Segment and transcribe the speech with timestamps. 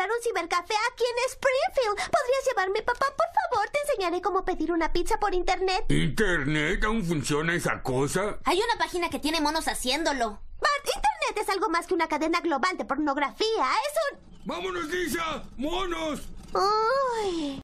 [0.00, 2.10] inaugurar un cibercafé aquí en Springfield.
[2.10, 3.06] ¿Podrías llevarme, papá?
[3.16, 5.84] Por favor, te enseñaré cómo pedir una pizza por internet.
[5.88, 6.84] ¿Internet?
[6.84, 8.38] ¿Aún funciona esa cosa?
[8.44, 10.40] Hay una página que tiene monos haciéndolo.
[10.60, 13.66] Bart, internet es algo más que una cadena global de pornografía.
[13.86, 14.46] Es un...
[14.46, 15.42] ¡Vámonos, Lisa!
[15.56, 16.22] ¡Monos!
[16.54, 17.60] Uy.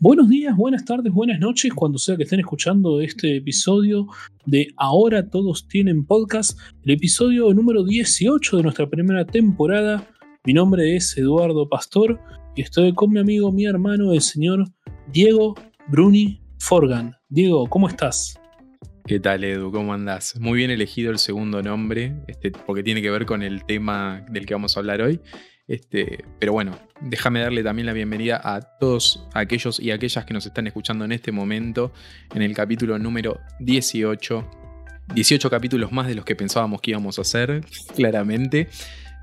[0.00, 4.06] Buenos días, buenas tardes, buenas noches, cuando sea que estén escuchando este episodio
[4.46, 10.06] de Ahora Todos Tienen Podcast, el episodio número 18 de nuestra primera temporada.
[10.48, 12.18] Mi nombre es Eduardo Pastor
[12.56, 14.64] y estoy con mi amigo, mi hermano, el señor
[15.12, 15.54] Diego
[15.88, 17.14] Bruni Forgan.
[17.28, 18.40] Diego, ¿cómo estás?
[19.04, 19.70] ¿Qué tal, Edu?
[19.70, 20.40] ¿Cómo andás?
[20.40, 24.46] Muy bien elegido el segundo nombre, este, porque tiene que ver con el tema del
[24.46, 25.20] que vamos a hablar hoy.
[25.66, 30.46] Este, pero bueno, déjame darle también la bienvenida a todos aquellos y aquellas que nos
[30.46, 31.92] están escuchando en este momento
[32.34, 34.50] en el capítulo número 18.
[35.14, 38.68] 18 capítulos más de los que pensábamos que íbamos a hacer, claramente.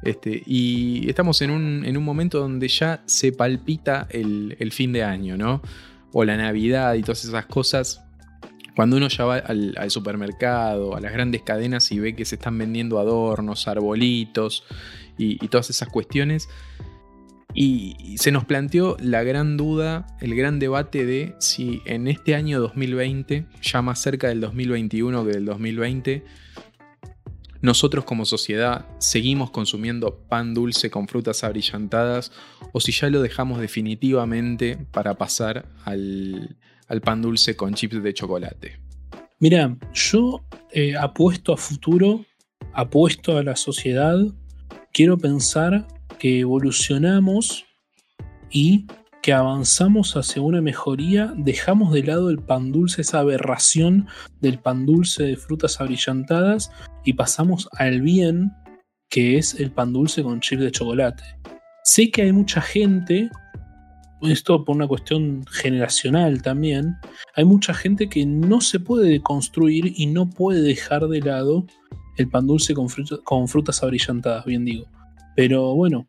[0.03, 4.93] Este, y estamos en un, en un, momento donde ya se palpita el, el, fin
[4.93, 5.61] de año, ¿no?
[6.11, 8.03] O la Navidad y todas esas cosas.
[8.75, 12.57] Cuando uno ya va al, supermercado, a las grandes cadenas y ve que se están
[12.57, 14.63] vendiendo adornos, arbolitos
[15.17, 16.49] y, y todas esas cuestiones.
[17.53, 22.35] Y, y, se nos planteó la gran duda, el gran debate de si en este
[22.35, 26.25] año 2020, ya más cerca del 2021 que del 2020,
[27.65, 32.31] nosotros como sociedad seguimos consumiendo pan dulce con frutas abrillantadas
[32.71, 36.57] o si ya lo dejamos definitivamente para pasar al,
[37.03, 38.79] pan dulce con chips de chocolate.
[39.39, 42.25] Mira, yo eh, apuesto a futuro,
[42.71, 44.17] apuesto a la sociedad,
[44.93, 45.87] quiero pensar
[46.19, 47.65] que evolucionamos
[48.49, 48.87] y
[49.25, 54.07] que avanzamos hacia una mejoría, dejamos de lado el pan dulce, esa aberración
[54.39, 56.69] del pan dulce de frutas abrillantadas
[57.03, 58.51] y pasamos al bien
[59.09, 61.23] que es el pan dulce con chip de chocolate.
[61.83, 63.31] Sé que hay mucha gente,
[64.21, 66.95] esto por una cuestión generacional también,
[67.33, 71.65] hay mucha gente que no se puede deconstruir y no puede dejar de lado
[72.17, 72.89] el pan dulce con,
[73.23, 74.85] con frutas abrillantadas, bien digo.
[75.35, 76.05] Pero bueno,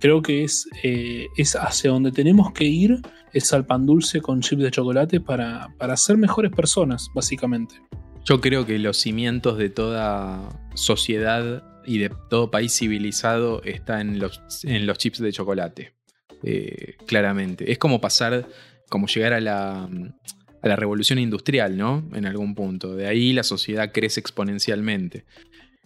[0.00, 3.00] creo que es, eh, es, hacia donde tenemos que ir,
[3.32, 7.76] es al pan dulce con chip de chocolate para, para ser mejores personas, básicamente.
[8.24, 14.18] Yo creo que los cimientos de toda sociedad y de todo país civilizado está en
[14.18, 15.94] los, en los chips de chocolate.
[16.42, 17.70] Eh, claramente.
[17.70, 18.48] Es como pasar,
[18.88, 22.08] como llegar a la, a la revolución industrial, ¿no?
[22.14, 22.94] En algún punto.
[22.94, 25.24] De ahí la sociedad crece exponencialmente.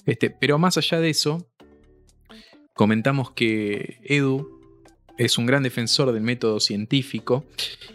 [0.06, 1.48] Este, pero más allá de eso,
[2.74, 4.60] comentamos que Edu
[5.16, 7.44] es un gran defensor del método científico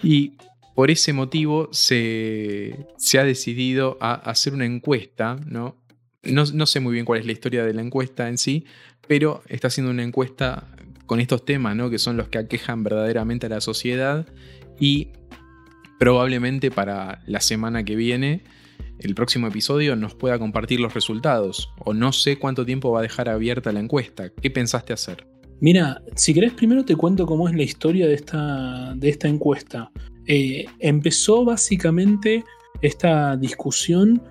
[0.01, 0.33] y
[0.73, 5.75] por ese motivo se, se ha decidido a hacer una encuesta, ¿no?
[6.23, 6.45] ¿no?
[6.53, 8.65] No sé muy bien cuál es la historia de la encuesta en sí,
[9.07, 10.67] pero está haciendo una encuesta
[11.05, 11.89] con estos temas, ¿no?
[11.89, 14.25] Que son los que aquejan verdaderamente a la sociedad
[14.79, 15.09] y
[15.97, 18.43] probablemente para la semana que viene
[18.99, 21.71] el próximo episodio nos pueda compartir los resultados.
[21.85, 24.29] O no sé cuánto tiempo va a dejar abierta la encuesta.
[24.29, 25.25] ¿Qué pensaste hacer?
[25.61, 29.91] Mira, si querés primero te cuento cómo es la historia de esta, de esta encuesta.
[30.27, 32.43] Eh, empezó básicamente
[32.81, 34.21] esta discusión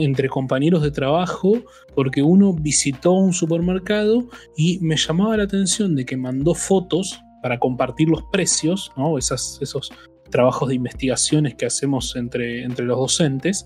[0.00, 1.62] entre compañeros de trabajo
[1.94, 7.58] porque uno visitó un supermercado y me llamaba la atención de que mandó fotos para
[7.58, 9.16] compartir los precios, ¿no?
[9.18, 9.90] Esas, esos
[10.30, 13.64] trabajos de investigaciones que hacemos entre, entre los docentes,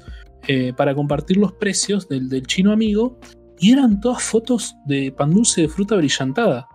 [0.48, 3.18] eh, para compartir los precios del, del, chino amigo
[3.58, 6.68] y eran todas fotos de pan dulce de fruta brillantada.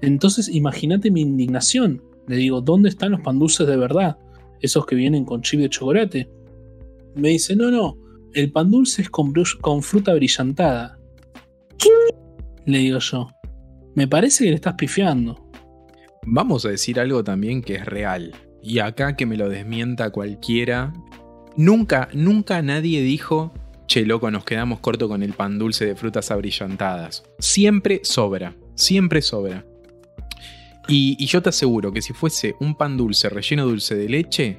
[0.00, 2.02] Entonces imagínate mi indignación.
[2.26, 4.16] Le digo, ¿dónde están los pan dulces de verdad?
[4.60, 6.30] Esos que vienen con chip de chocolate.
[7.14, 7.98] Me dice, no, no,
[8.32, 10.98] el pan dulce es con, con fruta brillantada.
[11.76, 11.88] ¿Qué?
[12.64, 13.28] Le digo yo.
[13.94, 15.50] Me parece que le estás pifiando.
[16.26, 18.32] Vamos a decir algo también que es real.
[18.62, 20.92] Y acá que me lo desmienta cualquiera
[21.56, 23.52] Nunca, nunca nadie dijo,
[23.86, 27.24] che, loco, nos quedamos corto con el pan dulce de frutas abrillantadas.
[27.38, 29.64] Siempre sobra, siempre sobra.
[30.88, 34.58] Y, yo te aseguro que si fuese un pan dulce relleno dulce de leche,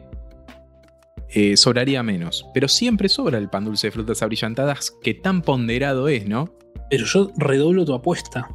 [1.30, 2.45] eh, sobraría menos.
[2.54, 6.54] Pero siempre sobra el pan dulce de frutas abrillantadas, que tan ponderado es, ¿no?
[6.89, 8.50] Pero yo redoblo tu apuesta.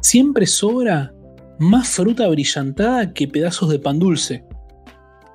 [0.00, 1.12] Siempre sobra
[1.58, 4.44] más fruta brillantada que pedazos de pan dulce.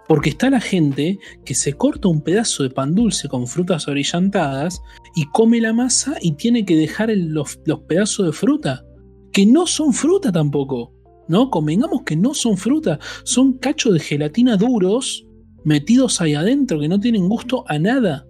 [0.10, 4.82] Porque está la gente que se corta un pedazo de pan dulce con frutas abrillantadas
[5.16, 8.84] y come la masa y tiene que dejar los, los, pedazos de fruta,
[9.32, 10.94] que no son fruta tampoco.
[11.28, 11.52] ¿No?
[11.52, 15.28] Convengamos que no son fruta, son cachos de gelatina duros
[15.64, 18.26] metidos ahí adentro que no tienen gusto a nada.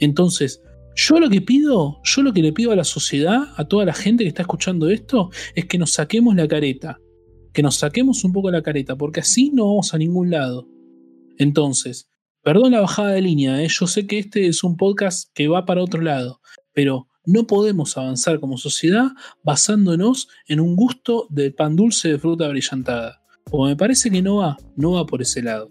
[0.00, 0.60] Entonces,
[0.96, 3.94] yo lo que pido, yo lo que le pido a la sociedad, a toda la
[3.94, 6.98] gente que está escuchando esto, es que nos saquemos la careta
[7.58, 10.68] que nos saquemos un poco la careta, porque así no vamos a ningún lado.
[11.38, 12.10] Entonces,
[12.42, 13.68] perdón la bajada de línea, ¿eh?
[13.70, 16.40] yo sé que este es un podcast que va para otro lado,
[16.72, 19.12] pero no podemos avanzar como sociedad
[19.44, 23.22] basándonos en un gusto de pan dulce de fruta brillantada.
[23.50, 25.70] O me parece que no va, no va por ese lado.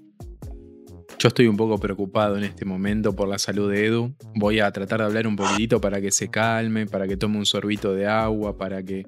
[1.20, 4.16] Yo estoy un poco preocupado en este momento por la salud de Edu.
[4.36, 7.46] Voy a tratar de hablar un poquitito para que se calme, para que tome un
[7.46, 9.06] sorbito de agua, para que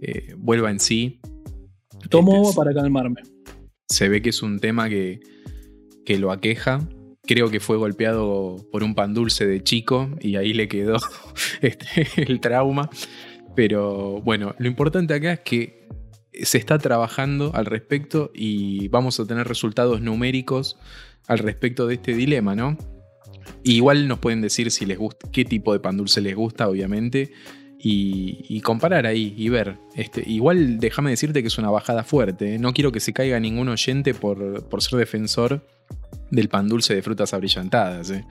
[0.00, 1.20] eh, vuelva en sí.
[2.10, 3.22] Tomo Este, agua para calmarme.
[3.88, 5.20] Se ve que es un tema que,
[6.04, 6.80] que lo aqueja.
[7.26, 10.96] Creo que fue golpeado por un pan dulce de chico y ahí le quedó
[11.62, 12.90] este, el trauma.
[13.54, 15.88] Pero bueno, lo importante acá es que
[16.42, 20.76] se está trabajando al respecto y vamos a tener resultados numéricos
[21.26, 22.76] al respecto de este dilema, ¿no?
[23.62, 27.32] Igual nos pueden decir si les gusta, qué tipo de pan dulce les gusta, obviamente,
[27.84, 29.76] y, y comparar ahí y ver.
[29.94, 32.54] Este, igual déjame decirte que es una bajada fuerte.
[32.54, 32.58] ¿eh?
[32.58, 35.68] No quiero que se caiga ningún oyente por, por ser defensor
[36.30, 38.10] del pan dulce de frutas abrillantadas.
[38.10, 38.24] ¿eh?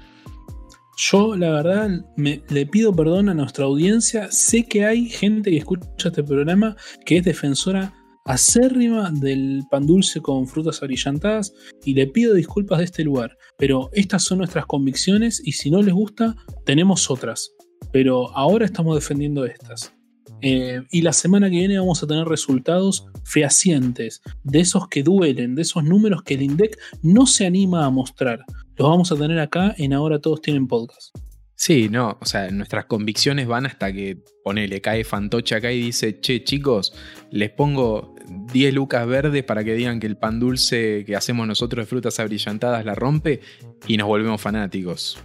[0.97, 4.31] Yo, la verdad, le pido perdón a nuestra audiencia.
[4.31, 6.75] Sé que hay gente que escucha este programa
[7.05, 7.93] que es defensora
[8.25, 11.53] acérrima del pan dulce con frutas abrillantadas
[11.83, 13.37] y le pido disculpas de este lugar.
[13.59, 16.35] Pero estas son nuestras convicciones y si no les gusta,
[16.65, 17.51] tenemos otras.
[17.91, 19.93] Pero ahora estamos defendiendo estas.
[20.41, 25.55] Eh, y la semana que viene vamos a tener resultados fehacientes, de esos que duelen,
[25.55, 28.43] de esos números que el INDEC no se anima a mostrar.
[28.75, 31.15] Los vamos a tener acá en Ahora Todos Tienen Podcast.
[31.55, 36.19] Sí, no, o sea, nuestras convicciones van hasta que, ponele, cae Fantoche acá y dice,
[36.19, 36.93] che, chicos,
[37.31, 38.15] les pongo
[38.51, 42.19] 10 lucas verdes para que digan que el pan dulce que hacemos nosotros de frutas
[42.19, 43.39] abrillantadas la rompe
[43.87, 45.17] y nos volvemos fanáticos.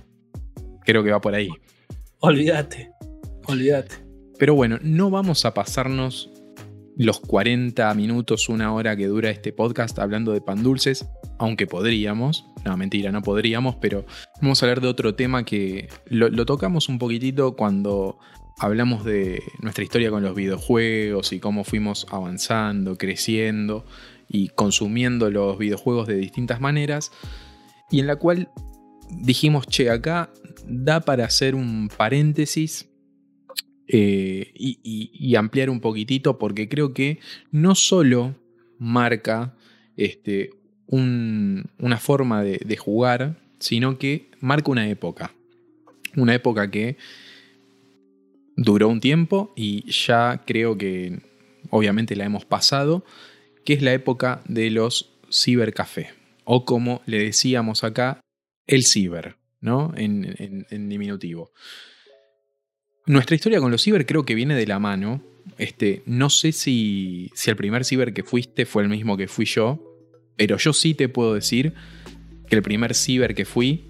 [0.84, 1.48] Creo que va por ahí.
[2.20, 2.90] Olvídate,
[3.46, 3.94] olvídate.
[4.40, 6.28] Pero bueno, no vamos a pasarnos
[6.96, 11.06] los 40 minutos, una hora que dura este podcast hablando de pan dulces,
[11.38, 12.44] aunque podríamos.
[12.64, 14.04] No, mentira, no podríamos, pero
[14.42, 18.18] vamos a hablar de otro tema que lo, lo tocamos un poquitito cuando
[18.58, 23.84] hablamos de nuestra historia con los videojuegos y cómo fuimos avanzando, creciendo
[24.28, 27.12] y consumiendo los videojuegos de distintas maneras.
[27.92, 28.50] Y en la cual
[29.08, 30.30] dijimos, che, acá
[30.68, 32.88] da para hacer un paréntesis
[33.86, 37.20] eh, y, ampliar un poquitito porque creo que
[37.50, 38.34] no solo
[38.78, 39.54] marca
[39.96, 40.50] este,
[40.86, 45.32] un- una forma de, de jugar, sino que marca una época.
[46.16, 46.96] Una época que
[48.56, 51.20] duró un tiempo y ya creo que
[51.70, 53.04] obviamente la hemos pasado,
[53.64, 56.10] que es la época de los cibercafé,
[56.44, 58.20] o como le decíamos acá,
[58.66, 59.92] el ciber, ¿no?
[59.96, 61.52] En, en- en diminutivo.
[63.06, 65.22] Nuestra historia con los ciber creo que viene de la mano.
[65.56, 69.46] Este, no sé si, si el primer ciber que fuiste fue el mismo que fui
[69.46, 69.82] yo,
[70.36, 71.72] pero yo sí te puedo decir
[72.48, 73.84] que el primer ciber que fui,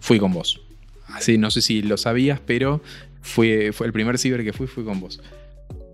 [0.00, 0.60] fui con vos.
[1.06, 2.82] Así, no sé si lo sabías, pero
[3.22, 5.20] fue, fue el primer ciber que fui, fui con vos.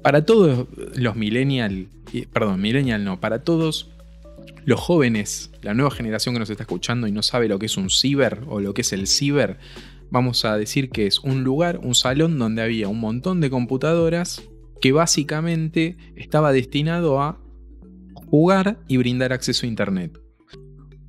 [0.03, 1.87] Para todos los millennial,
[2.33, 3.92] perdón, millennial no, para todos
[4.65, 7.77] los jóvenes, la nueva generación que nos está escuchando y no sabe lo que es
[7.77, 9.59] un ciber o lo que es el ciber,
[10.11, 14.43] vamos a decir que es un lugar, un salón donde había un montón de computadoras
[14.81, 17.39] que básicamente estaba destinado a
[18.27, 20.19] jugar y brindar acceso a internet.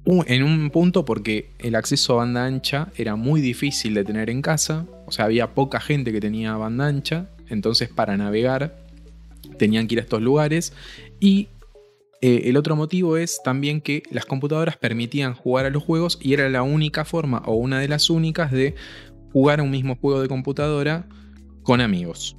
[0.05, 4.41] En un punto porque el acceso a banda ancha era muy difícil de tener en
[4.41, 8.83] casa, o sea, había poca gente que tenía banda ancha, entonces para navegar
[9.57, 10.73] tenían que ir a estos lugares
[11.19, 11.47] y
[12.25, 16.31] eh, el otro motivo es también que las computadoras permitían jugar a los juegos y
[16.31, 18.75] era la única forma o una de las únicas de
[19.33, 21.05] jugar a un mismo juego de computadora
[21.63, 22.37] con amigos.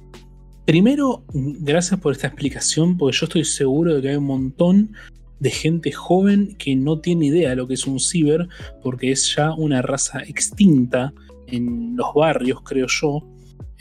[0.65, 4.91] Primero, gracias por esta explicación, porque yo estoy seguro de que hay un montón
[5.39, 8.47] de gente joven que no tiene idea de lo que es un ciber,
[8.81, 11.13] porque es ya una raza extinta
[11.45, 13.21] en los barrios, creo yo.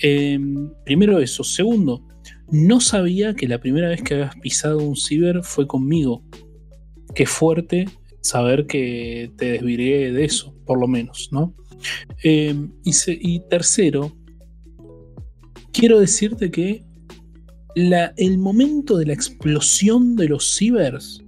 [0.03, 0.39] Eh,
[0.85, 1.43] primero eso.
[1.45, 2.03] Segundo,
[2.55, 6.23] no sabía que la primera vez que habías pisado un ciber fue conmigo.
[7.13, 7.87] Qué fuerte
[8.21, 11.53] saber que te desvirgué de eso, por lo menos, ¿no?
[12.23, 14.17] Eh, y, tercero,
[15.73, 16.85] quiero decirte que
[17.75, 21.25] el momento de la explosión de los cibers,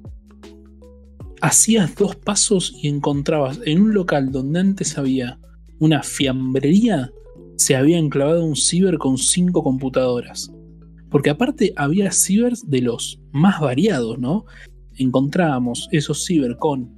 [1.41, 5.41] hacías dos pasos y encontrabas en un local donde antes había
[5.81, 7.11] una fiambrería,
[7.57, 10.53] se había enclavado un ciber con cinco computadoras.
[11.11, 14.45] Porque aparte había cibers de los más variados, ¿no?
[14.97, 16.95] Encontrábamos esos ciber con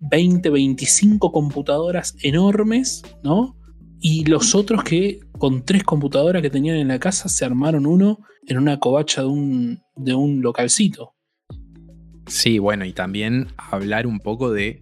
[0.00, 3.56] 20, 25 computadoras enormes, ¿no?
[4.00, 8.18] Y los otros que con tres computadoras que tenían en la casa se armaron uno
[8.46, 11.14] en una covacha de un, de un localcito.
[12.26, 14.80] Sí, bueno, y también hablar un poco de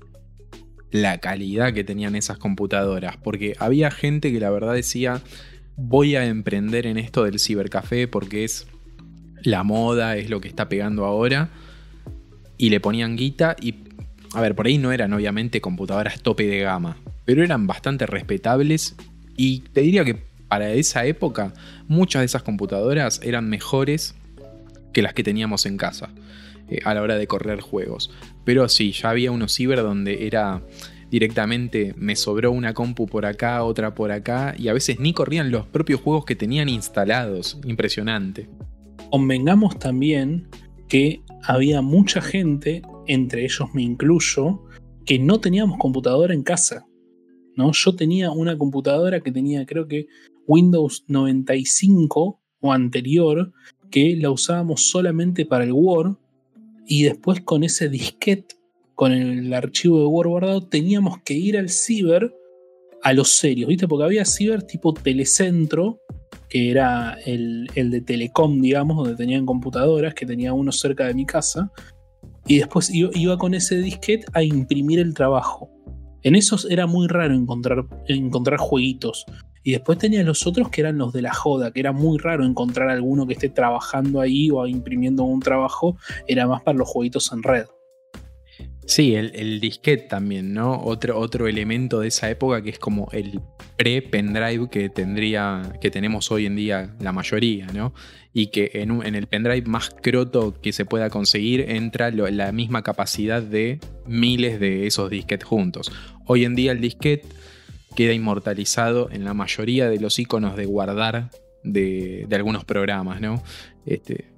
[0.91, 5.23] la calidad que tenían esas computadoras, porque había gente que la verdad decía,
[5.79, 8.67] voy a emprender en esto del cibercafé porque es
[9.43, 11.51] la moda, es lo que está pegando ahora,
[12.59, 13.77] y le ponían guita y,
[14.35, 18.97] a ver, por ahí no eran obviamente computadoras tope de gama, pero eran bastante respetables
[19.37, 20.17] y te diría que
[20.49, 21.55] para esa época
[21.87, 24.17] muchas de esas computadoras eran mejores
[24.93, 26.11] que las que teníamos en casa
[26.69, 28.11] eh, a la hora de correr juegos.
[28.45, 30.63] Pero sí, ya había unos ciber donde era
[31.11, 35.51] directamente me sobró una compu por acá, otra por acá, y a veces ni corrían
[35.51, 37.59] los propios juegos que tenían instalados.
[37.65, 38.49] Impresionante.
[39.11, 40.49] Convengamos también
[40.89, 44.65] que había mucha gente, entre ellos me incluyo,
[45.05, 46.87] que no teníamos computadora en casa.
[47.57, 47.73] ¿no?
[47.73, 50.07] Yo tenía una computadora que tenía creo que
[50.47, 53.53] Windows 95 o anterior,
[53.91, 56.17] que la usábamos solamente para el Word,
[56.87, 58.58] y después con ese disquete,
[58.99, 62.35] con el archivo de Word guardado, teníamos que ir al ciber
[63.05, 63.87] a los serios, ¿viste?
[63.87, 66.01] Porque había ciber tipo telecentro,
[66.49, 71.15] que era el, el de Telecom, digamos, donde tenían computadoras, que tenía uno cerca de
[71.15, 71.71] mi casa,
[72.49, 75.71] y después iba, con ese disquete a imprimir el trabajo.
[76.25, 79.27] En esos era muy raro encontrar, encontrar jueguitos.
[79.63, 82.45] Y después tenía los otros que eran los de la joda, que era muy raro
[82.45, 87.31] encontrar alguno que esté trabajando ahí o imprimiendo un trabajo, era más para los jueguitos
[87.33, 87.67] en red.
[88.89, 90.81] Sí, el, disquete también, ¿no?
[90.81, 93.43] Otro, otro elemento de esa época que es como el
[93.77, 97.93] pre-pendrive que tendría, que tenemos hoy en día la mayoría, ¿no?
[98.33, 103.43] Y que en, el pendrive más croto que se pueda conseguir entra la misma capacidad
[103.43, 105.93] de miles de esos disquetes juntos.
[106.25, 107.29] Hoy en día el disquete
[107.95, 111.29] queda inmortalizado en la mayoría de los iconos de guardar
[111.63, 113.43] de, algunos programas, ¿no?
[113.85, 114.31] Este,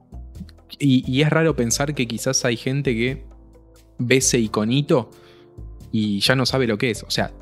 [0.80, 3.30] y es raro pensar que quizás hay gente que
[4.00, 5.10] ve ese iconito
[5.92, 7.04] y ya no sabe lo que es.
[7.04, 7.32] O sea,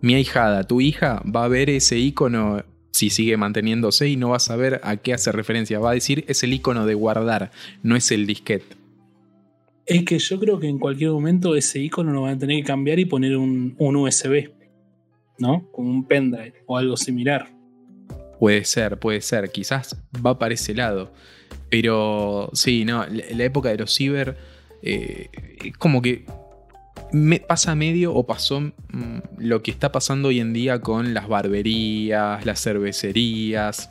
[0.00, 4.36] mi ahijada, tu hija, va a ver ese icono si sigue manteniéndose y no va
[4.36, 5.78] a saber a qué hace referencia.
[5.78, 7.50] Va a decir es el icono de guardar,
[7.82, 8.76] no es el disquete.
[9.86, 12.64] Es que yo creo que en cualquier momento ese icono lo van a tener que
[12.64, 14.50] cambiar y poner un, USB,
[15.38, 15.68] ¿no?
[15.72, 17.48] Como un pendrive o algo similar.
[18.38, 19.50] Puede ser, puede ser.
[19.50, 21.12] Quizás va para ese lado.
[21.68, 24.36] Pero sí, no, la época de los ciber
[24.86, 25.30] eh,
[25.78, 26.26] como que
[27.10, 31.26] me pasa medio o pasó mm, lo que está pasando hoy en día con las
[31.26, 33.90] barberías, las cervecerías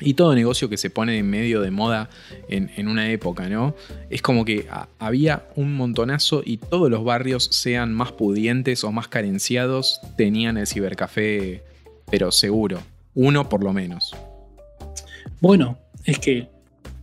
[0.00, 2.10] y todo negocio que se pone en medio de moda
[2.48, 3.76] en, una época, ¿no?
[4.10, 4.66] Es como que
[4.98, 10.66] había un montonazo y todos los barrios, sean más pudientes o más carenciados, tenían el
[10.66, 11.62] cibercafé,
[12.10, 12.80] pero seguro,
[13.14, 14.16] uno por lo menos.
[15.40, 16.48] Bueno, es que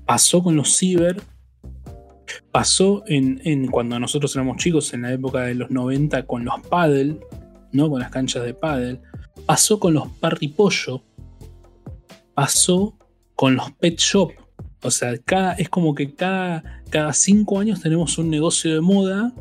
[0.06, 1.22] pasó con los ciber
[2.52, 7.20] Pasó en, cuando nosotros éramos chicos, en la época de los 90, con los paddle,
[7.72, 7.90] ¿no?
[7.90, 9.02] Con las canchas de paddle.
[9.46, 11.04] Pasó con los parripollo.
[12.34, 12.98] Pasó
[13.36, 14.32] con los pet shop.
[14.82, 19.34] O sea, cada, es como que cada, cada cinco años tenemos un negocio de moda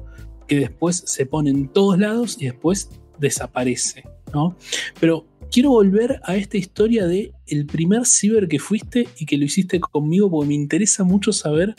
[0.46, 4.56] que después se pone en todos lados y después desaparece, ¿no?
[5.00, 9.44] Pero quiero volver a esta historia de el primer ciber que fuiste y que lo
[9.44, 11.74] hiciste conmigo porque me interesa mucho saber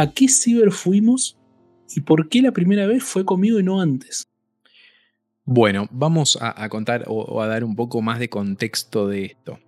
[0.00, 1.36] a qué ciber fuimos
[1.94, 4.26] y por qué la primera vez fue conmigo y no antes.
[5.44, 9.58] Bueno, vamos a, contar o, a dar un poco más de contexto de esto.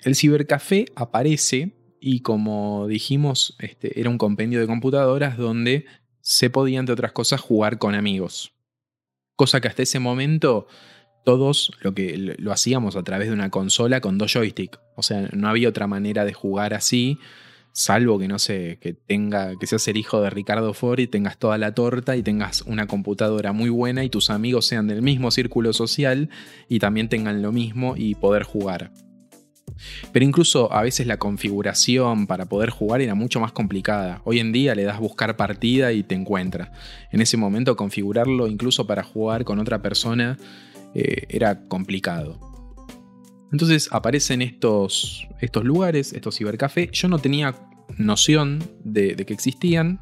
[0.00, 5.84] El cibercafé aparece y como dijimos, este, era un compendio de computadoras donde
[6.20, 8.54] se podía, entre otras cosas, jugar con amigos.
[9.34, 10.68] Cosa que hasta ese momento
[11.24, 14.78] todos lo, que, lo hacíamos a través de una consola con dos joysticks.
[14.94, 17.18] O sea, no había otra manera de jugar así
[17.76, 21.36] salvo que no sé, que tenga, que seas el hijo de Ricardo Ford y tengas
[21.36, 25.30] toda la torta y tengas una computadora muy buena y tus amigos sean del mismo
[25.30, 26.30] círculo social
[26.70, 28.92] y también tengan lo mismo y poder jugar.
[30.10, 34.22] Pero incluso a veces la configuración para poder jugar era mucho más complicada.
[34.24, 36.72] Hoy en día le das buscar partida y te encuentra.
[37.12, 40.38] En ese momento configurarlo incluso para jugar con otra persona
[40.94, 42.55] eh, era complicado.
[43.52, 46.90] Entonces aparecen estos, estos lugares, estos cibercafés.
[46.92, 47.54] Yo no tenía
[47.96, 50.00] noción de, que existían.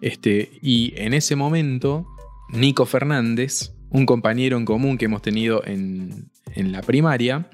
[0.00, 2.06] Este, y en ese momento,
[2.50, 7.48] Nico Fernández, un compañero en común que hemos tenido en, la primaria,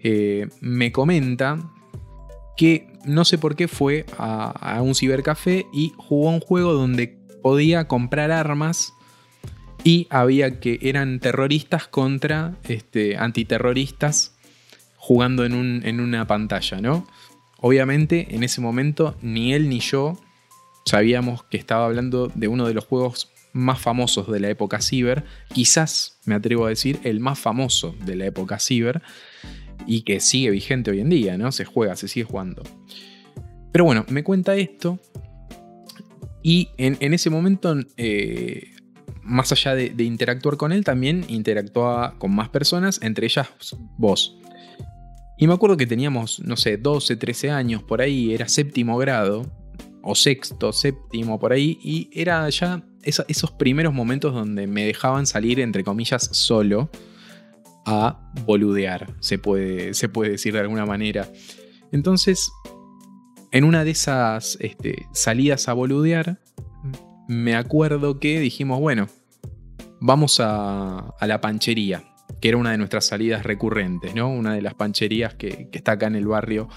[0.00, 1.58] eh, me comenta
[2.56, 7.18] que no sé por qué fue a, a un cibercafé y jugó un juego donde
[7.42, 8.92] podía comprar armas
[9.84, 14.36] y había que eran terroristas contra este, antiterroristas
[14.96, 17.06] jugando en, un, en una pantalla, ¿no?
[17.58, 20.18] Obviamente en ese momento ni él ni yo
[20.84, 25.24] sabíamos que estaba hablando de uno de los juegos más famosos de la época ciber,
[25.52, 29.02] quizás me atrevo a decir el más famoso de la época ciber
[29.86, 31.52] y que sigue vigente hoy en día, ¿no?
[31.52, 32.62] Se juega, se sigue jugando.
[33.72, 34.98] Pero bueno, me cuenta esto
[36.42, 38.71] y en, ese momento, eh,
[39.22, 43.48] más allá de, interactuar con él, también interactuaba con más personas, entre ellas
[43.96, 44.36] vos.
[45.38, 49.50] Y me acuerdo que teníamos, no sé, 12, 13 años por ahí, era séptimo grado,
[50.02, 55.60] o sexto, séptimo, por ahí, y era ya esos primeros momentos donde me dejaban salir,
[55.60, 56.90] entre comillas, solo
[57.84, 61.28] a boludear, se puede, se puede decir de alguna manera.
[61.90, 62.50] Entonces,
[63.50, 66.40] en una de esas este, salidas a boludear,
[67.28, 69.08] me acuerdo que dijimos, bueno,
[70.00, 72.04] vamos a, la panchería,
[72.40, 74.28] que era una de nuestras salidas recurrentes, ¿no?
[74.30, 76.68] Una de las pancherías que, está acá en el barrio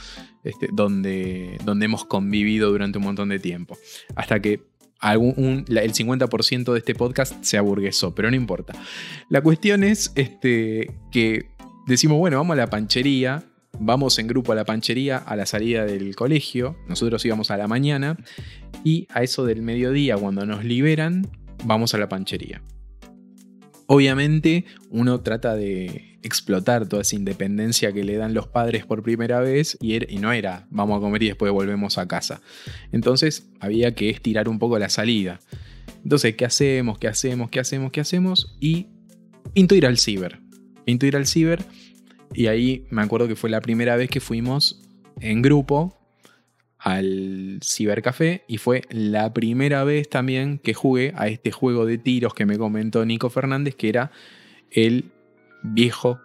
[0.43, 3.77] este, donde, donde hemos convivido durante un montón de tiempo.
[4.15, 4.61] Hasta que
[5.01, 8.73] el 50% de este podcast se aburguesó, pero no importa.
[9.29, 11.49] La cuestión es este, que
[11.85, 13.43] decimos, bueno, vamos a la panchería,
[13.79, 17.67] vamos en grupo a la panchería a la salida del colegio, nosotros íbamos a la
[17.67, 18.17] mañana,
[18.83, 21.27] y a eso del mediodía, cuando nos liberan,
[21.63, 22.61] vamos a la panchería.
[23.87, 29.41] Obviamente uno trata de explotar toda esa independencia que le dan los padres por primera
[29.41, 32.41] vez y, er, no era vamos a comer y después volvemos a casa.
[32.91, 35.39] Entonces había que estirar un poco la salida.
[36.03, 36.97] Entonces, ¿qué hacemos?
[36.97, 37.51] ¿Qué hacemos?
[37.51, 37.91] ¿Qué hacemos?
[37.91, 38.57] ¿Qué hacemos?
[38.59, 38.87] Y
[39.53, 40.39] pinto ir al ciber.
[40.83, 41.63] Pinto ir al ciber
[42.35, 44.81] y ahí me acuerdo que fue la primera vez que fuimos
[45.21, 45.97] en grupo
[46.77, 52.33] al cibercafé y fue la primera vez también que jugué a este juego de tiros
[52.33, 54.11] que me comentó Nico Fernández, que era
[54.69, 55.11] el
[55.63, 56.19] viejo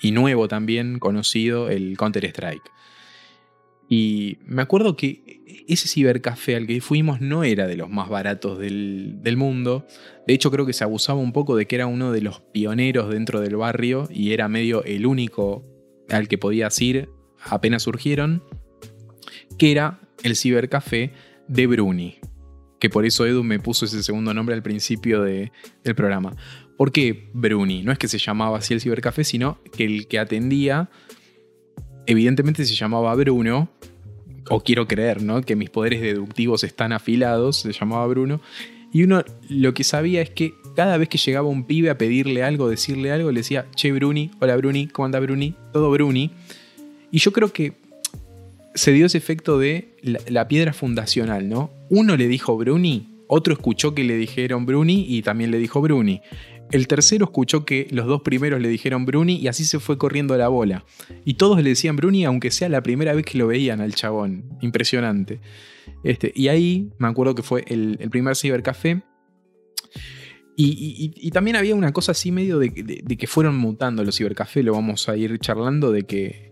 [0.00, 2.70] y nuevo también conocido, el Counter-Strike.
[3.88, 8.58] Y me acuerdo que ese cibercafé al que fuimos no era de los más baratos
[8.58, 9.86] del, del, mundo.
[10.26, 13.10] De hecho, creo que se abusaba un poco de que era uno de los pioneros
[13.10, 15.64] dentro del barrio y era medio el único
[16.10, 17.08] al que podías ir
[17.44, 18.42] apenas surgieron
[19.58, 21.12] que era el cibercafé
[21.46, 22.18] de Bruni.
[22.80, 25.50] Que por eso Edu me puso ese segundo nombre al principio del
[25.96, 26.36] programa.
[26.76, 27.82] ¿Por qué Bruni?
[27.82, 30.90] No es que se llamaba así el cibercafé, sino que el que atendía,
[32.08, 33.68] evidentemente se llamaba Bruno,
[34.48, 35.42] o quiero creer, ¿no?
[35.42, 38.40] Que mis poderes deductivos están afilados, se llamaba Bruno.
[38.90, 42.42] Y uno lo que sabía es que cada vez que llegaba un pibe a pedirle
[42.42, 45.54] algo, decirle algo, le decía, che Bruni, hola Bruni, ¿cómo anda Bruni?
[45.74, 46.30] Todo Bruni.
[47.10, 47.74] Y yo creo que
[48.74, 51.70] se dio ese efecto de la, piedra fundacional, ¿no?
[51.90, 56.22] Uno le dijo Bruni, otro escuchó que le dijeron Bruni y también le dijo Bruni.
[56.70, 60.36] El tercero escuchó que los dos primeros le dijeron Bruni y así se fue corriendo
[60.36, 60.84] la bola.
[61.24, 64.44] Y todos le decían Bruni, aunque sea la primera vez que lo veían al chabón.
[64.60, 65.40] Impresionante.
[66.04, 69.02] Este, y ahí me acuerdo que fue el, primer cibercafé.
[70.60, 74.72] Y, también había una cosa así medio de, de, que fueron mutando los cibercafés, lo
[74.72, 76.47] vamos a ir charlando, de que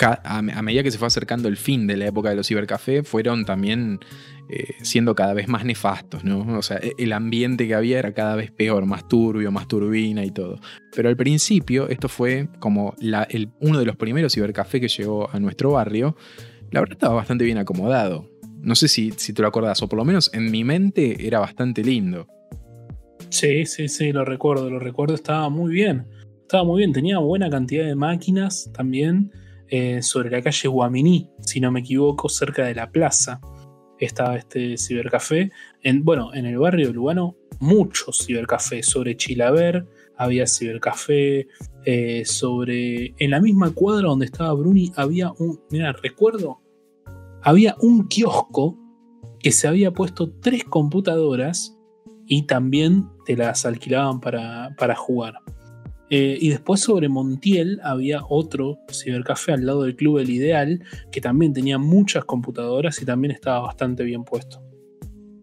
[0.00, 3.44] a, medida que se fue acercando el fin de la época de los cibercafés, fueron
[3.44, 4.00] también
[4.48, 6.58] eh, siendo cada vez más nefastos, ¿no?
[6.58, 10.24] O sea, e, el ambiente que había era cada vez peor, más turbio, más turbina
[10.24, 10.58] y todo.
[10.94, 12.94] Pero al principio, esto fue como
[13.60, 16.16] uno de los primeros cibercafés que llegó a nuestro barrio.
[16.70, 18.28] La verdad estaba bastante bien acomodado.
[18.60, 21.38] No sé si, si te lo acordás, o por lo menos en mi mente era
[21.38, 22.26] bastante lindo.
[23.28, 26.06] Sí, sí, sí, lo recuerdo, lo recuerdo, estaba muy bien.
[26.42, 29.32] Estaba muy bien, tenía buena cantidad de máquinas también.
[29.68, 33.40] Eh, sobre la calle Guaminí, si no me equivoco, cerca de la plaza.
[33.98, 35.50] Estaba este cibercafé.
[35.82, 38.86] En, bueno, en el barrio Lugano, muchos cibercafés.
[38.86, 41.48] Sobre Chilaver había cibercafé.
[41.84, 43.14] Eh, sobre.
[43.18, 45.60] En la misma cuadra donde estaba Bruni había un.
[45.70, 46.60] Mira, recuerdo.
[47.42, 48.78] Había un kiosco
[49.38, 51.76] que se había puesto tres computadoras
[52.26, 55.34] y también te las alquilaban para, para jugar.
[56.10, 61.20] Eh, y después sobre Montiel había otro cibercafé al lado del Club El Ideal, que
[61.20, 64.62] también tenía muchas computadoras y también estaba bastante bien puesto.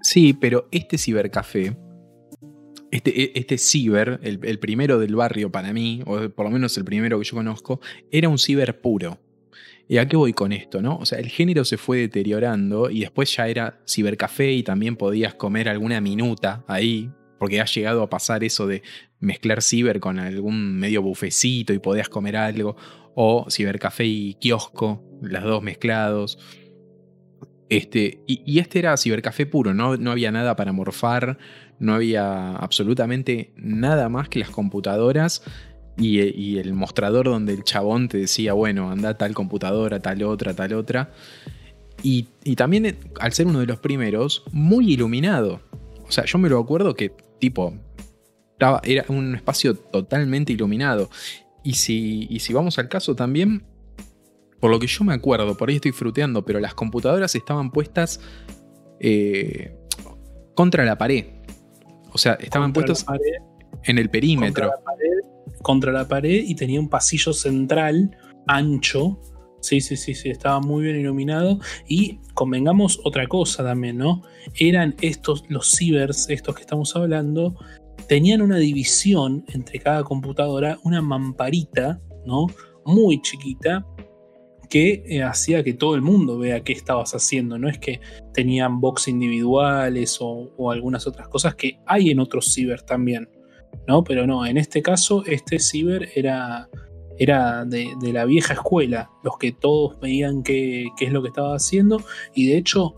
[0.01, 1.77] Sí, pero este cibercafé,
[2.91, 6.85] este, e, este ciber, el, primero del barrio para mí, o por lo menos el
[6.85, 7.79] primero que yo conozco,
[8.11, 9.19] era un ciber puro.
[9.87, 10.81] ¿Y a qué voy con esto?
[10.81, 10.97] No?
[10.97, 15.33] O sea, el género se fue deteriorando y después ya era cibercafé y también podías
[15.33, 18.83] comer alguna minuta ahí, porque ha llegado a pasar eso de
[19.19, 22.75] mezclar ciber con algún medio bufecito y podías comer algo,
[23.15, 26.37] o cibercafé y kiosco, las dos mezclados.
[27.67, 29.97] Este, y, este era cibercafé puro, ¿no?
[29.97, 31.39] no había nada para morfar,
[31.79, 35.41] no había absolutamente nada más que las computadoras
[35.97, 40.53] y, y, el mostrador donde el chabón te decía, bueno, anda tal computadora, tal otra,
[40.53, 41.09] tal otra.
[42.03, 45.59] y, y también, eh, al ser uno de los primeros, muy iluminado.
[46.07, 47.73] O sea, yo me lo acuerdo que, tipo,
[48.53, 51.09] estaba- era un espacio totalmente iluminado.
[51.63, 53.63] Y si, y si vamos al caso también,
[54.61, 58.21] por lo que yo me acuerdo, por ahí estoy fruteando, pero las computadoras estaban puestas
[58.99, 59.75] eh,
[60.55, 61.25] contra la pared.
[62.13, 63.21] O sea, estaban Contra pared,
[63.83, 64.65] en el contra perímetro.
[64.67, 68.15] la pared, contra la pared y tenía un pasillo central
[68.47, 69.19] ancho.
[69.61, 71.59] Sí, sí, sí, sí, estaba muy bien iluminado.
[71.87, 74.23] Y convengamos otra cosa también, ¿no?
[74.59, 77.55] Eran estos, los cibers, estos que estamos hablando,
[78.07, 82.47] tenían una división entre cada computadora, una mamparita, ¿no?
[82.85, 83.85] Muy chiquita,
[84.69, 87.59] que eh, hacía que todo el mundo vea qué estabas haciendo.
[87.59, 87.99] No es que
[88.33, 93.29] tenían box individuales o, o algunas otras cosas que hay en otros ciber también.
[93.87, 94.03] ¿no?
[94.03, 96.69] Pero no, en este caso, este ciber era,
[97.21, 101.27] era de, de la vieja escuela, los que todos veían qué, qué es lo que
[101.27, 102.01] estaba haciendo,
[102.33, 102.95] y de hecho,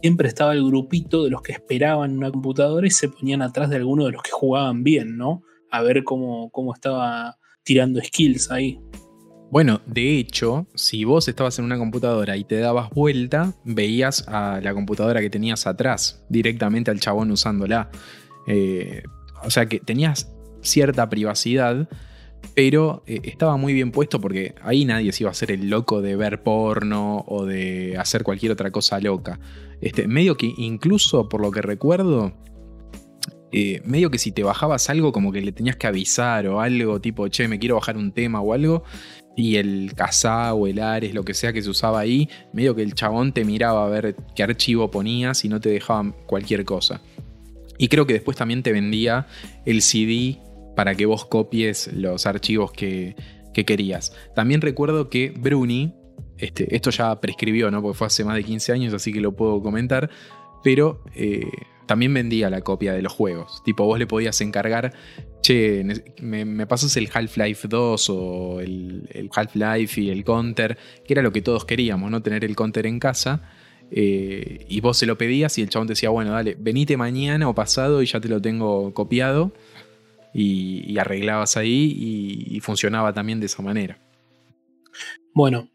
[0.00, 3.76] siempre estaba el grupito de los que esperaban una computadora y se ponían atrás de
[3.76, 5.42] alguno de los que jugaban bien, ¿no?
[5.70, 8.78] A ver cómo, cómo estaba tirando skills ahí.
[9.50, 14.60] Bueno, de hecho, si vos estabas en una computadora y te dabas vuelta, veías a
[14.60, 17.90] la computadora que tenías atrás, directamente al chabón usándola.
[18.46, 19.02] Eh,
[19.44, 21.88] o sea que tenías cierta privacidad,
[22.54, 26.02] pero eh, estaba muy bien puesto porque ahí nadie se iba a hacer el loco
[26.02, 29.38] de ver porno o de hacer cualquier otra cosa loca.
[29.80, 32.32] Este, medio que incluso, por lo que recuerdo,
[33.52, 37.00] eh, medio que si te bajabas algo como que le tenías que avisar o algo
[37.00, 38.84] tipo, che, me quiero bajar un tema o algo,
[39.36, 42.82] y el Kazaa o el Ares, lo que sea que se usaba ahí, medio que
[42.82, 47.02] el chabón te miraba a ver qué archivo ponías y no te dejaban cualquier cosa.
[47.78, 49.26] Y creo que después también te vendía
[49.66, 50.38] el CD
[50.76, 53.16] para que vos copies los archivos que,
[53.52, 54.14] que querías.
[54.34, 55.94] También recuerdo que Bruni,
[56.38, 57.82] este, esto ya prescribió, ¿no?
[57.82, 60.10] Porque fue hace más de 15 años, así que lo puedo comentar,
[60.62, 61.50] pero eh,
[61.86, 63.62] también vendía la copia de los juegos.
[63.64, 64.92] Tipo, vos le podías encargar,
[65.40, 65.84] che,
[66.20, 71.32] me, pasas el Half-Life 2 o el, el Half-Life y el Counter, que era lo
[71.32, 72.22] que todos queríamos, ¿no?
[72.22, 73.50] Tener el Counter en casa.
[73.90, 77.48] eh, y vos se lo pedías y el chabón te decía, bueno, dale, venite mañana
[77.48, 79.52] o pasado y ya te lo tengo copiado.
[80.38, 81.96] Y, arreglabas ahí
[82.50, 83.98] y, funcionaba también de esa manera.
[85.34, 85.68] Bueno,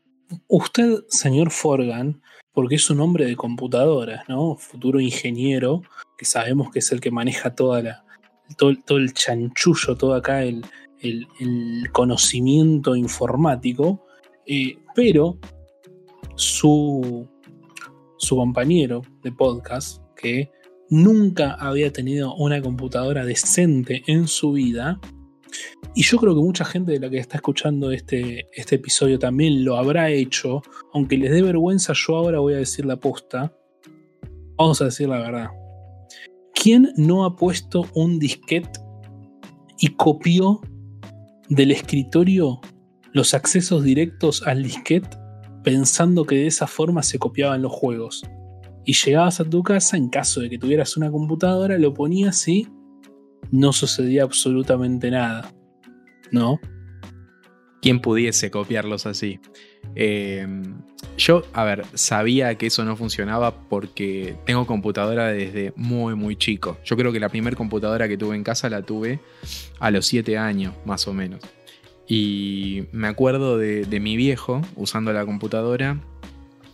[0.47, 2.21] usted, señor Forgan,
[2.53, 4.55] porque es un hombre de computadoras, ¿no?
[4.57, 5.81] Futuro ingeniero,
[6.17, 8.05] que sabemos que es el que maneja toda la,
[8.57, 10.63] todo, el chanchullo, todo acá el,
[10.99, 14.05] el- el conocimiento informático,
[14.45, 15.39] eh, pero
[16.35, 17.27] su,
[18.17, 20.51] su compañero de podcast, que
[20.91, 24.99] nunca había tenido una computadora decente en su vida,
[25.93, 29.65] y yo creo que mucha gente de la que está escuchando este, este episodio también
[29.65, 30.61] lo habrá hecho,
[30.93, 33.53] aunque les dé vergüenza, yo ahora voy a decir la posta.
[34.57, 35.47] Vamos a decir la verdad.
[36.53, 38.79] ¿Quién no ha puesto un disquete
[39.79, 40.61] y copió
[41.49, 42.61] del escritorio
[43.13, 45.17] los accesos directos al disquete
[45.63, 48.23] pensando que de esa forma se copiaban los juegos?
[48.85, 52.67] Y llegabas a tu casa, en caso de que tuvieras una computadora, lo ponías y
[53.51, 55.51] no sucedía absolutamente nada.
[56.31, 56.59] ¿No?
[57.81, 59.39] ¿Quién pudiese copiarlos así?
[59.95, 60.47] Eh,
[61.17, 66.77] yo, a ver, sabía que eso no funcionaba porque tengo computadora desde muy, muy chico.
[66.85, 69.19] Yo creo que la primera computadora que tuve en casa la tuve
[69.79, 71.41] a los 7 años, más o menos.
[72.07, 75.99] Y me acuerdo de mi viejo usando la computadora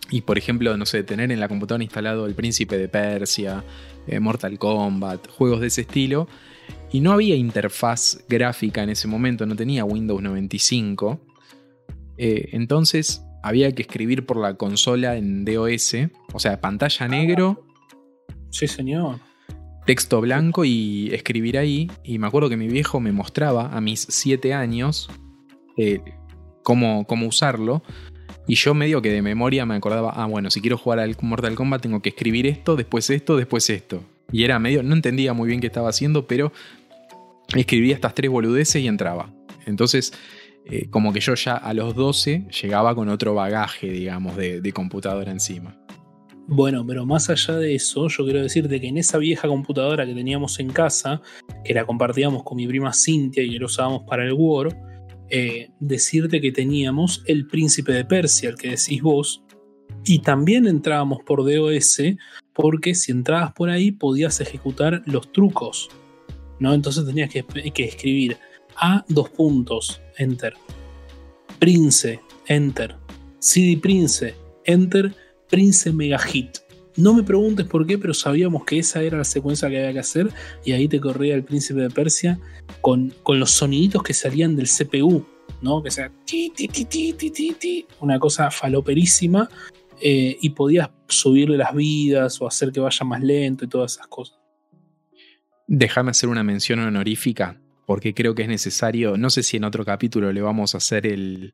[0.10, 3.63] y, por ejemplo, no sé, tener en la computadora instalado El Príncipe de Persia,
[4.08, 6.28] eh, Mortal Kombat, juegos de ese estilo.
[6.91, 11.20] Y no había interfaz gráfica en ese momento, no tenía Windows 95.
[12.17, 15.96] Eh, entonces había que escribir por la consola en DOS,
[16.34, 17.63] o sea, pantalla negro,
[18.50, 19.20] Sí, señor.
[19.86, 21.91] texto blanco y escribir ahí.
[22.04, 25.10] Y me acuerdo que mi viejo me mostraba a mis 7 años
[25.78, 26.02] eh,
[26.63, 27.84] cómo, cómo usarlo.
[28.48, 31.56] Y yo medio que de memoria me acordaba, ah, bueno, si quiero jugar al Mortal
[31.56, 34.04] Kombat tengo que escribir esto, después esto, después esto.
[34.32, 36.54] Y era medio, no entendía muy bien qué estaba haciendo, pero
[37.56, 39.34] escribía estas tres boludeces y entraba.
[39.66, 40.14] Entonces,
[40.66, 44.72] eh, como que yo ya a los 12 llegaba con otro bagaje, digamos, de, de
[44.72, 45.78] computadora encima.
[46.50, 50.14] Bueno, pero más allá de eso, yo quiero decirte que en esa vieja computadora que
[50.14, 51.22] teníamos en casa,
[51.66, 54.74] que la compartíamos con mi prima Cintia y que la usábamos para el Word,
[55.30, 59.44] eh, decirte que teníamos el príncipe de Persia, el que decís vos,
[60.06, 62.02] y también entrábamos por DOS,
[62.54, 65.90] porque si entrabas por ahí podías ejecutar los trucos,
[66.60, 66.74] ¿no?
[66.74, 67.46] Entonces tenías que,
[67.84, 68.38] escribir
[68.76, 70.54] A dos puntos, enter,
[71.60, 72.96] Prince, enter,
[73.40, 74.36] CD Prince,
[74.66, 75.13] enter,
[75.50, 76.60] Prince Mega Hit.
[76.98, 80.00] No me preguntes por qué, pero sabíamos que esa era la secuencia que había que
[80.00, 80.30] hacer
[80.66, 82.40] y ahí te corría el príncipe de Persia
[82.82, 85.24] con, con los soniditos que salían del CPU,
[85.62, 85.84] ¿no?
[85.84, 89.48] Que sea ti, ti, ti, ti, ti, ti, una cosa faloperísima
[90.02, 94.08] eh, y podías subirle las vidas o hacer que vaya más lento y todas esas
[94.08, 94.40] cosas.
[95.68, 99.86] Déjame hacer una mención honorífica, porque creo que es necesario, no sé si en otro
[99.86, 101.54] capítulo le vamos a hacer el,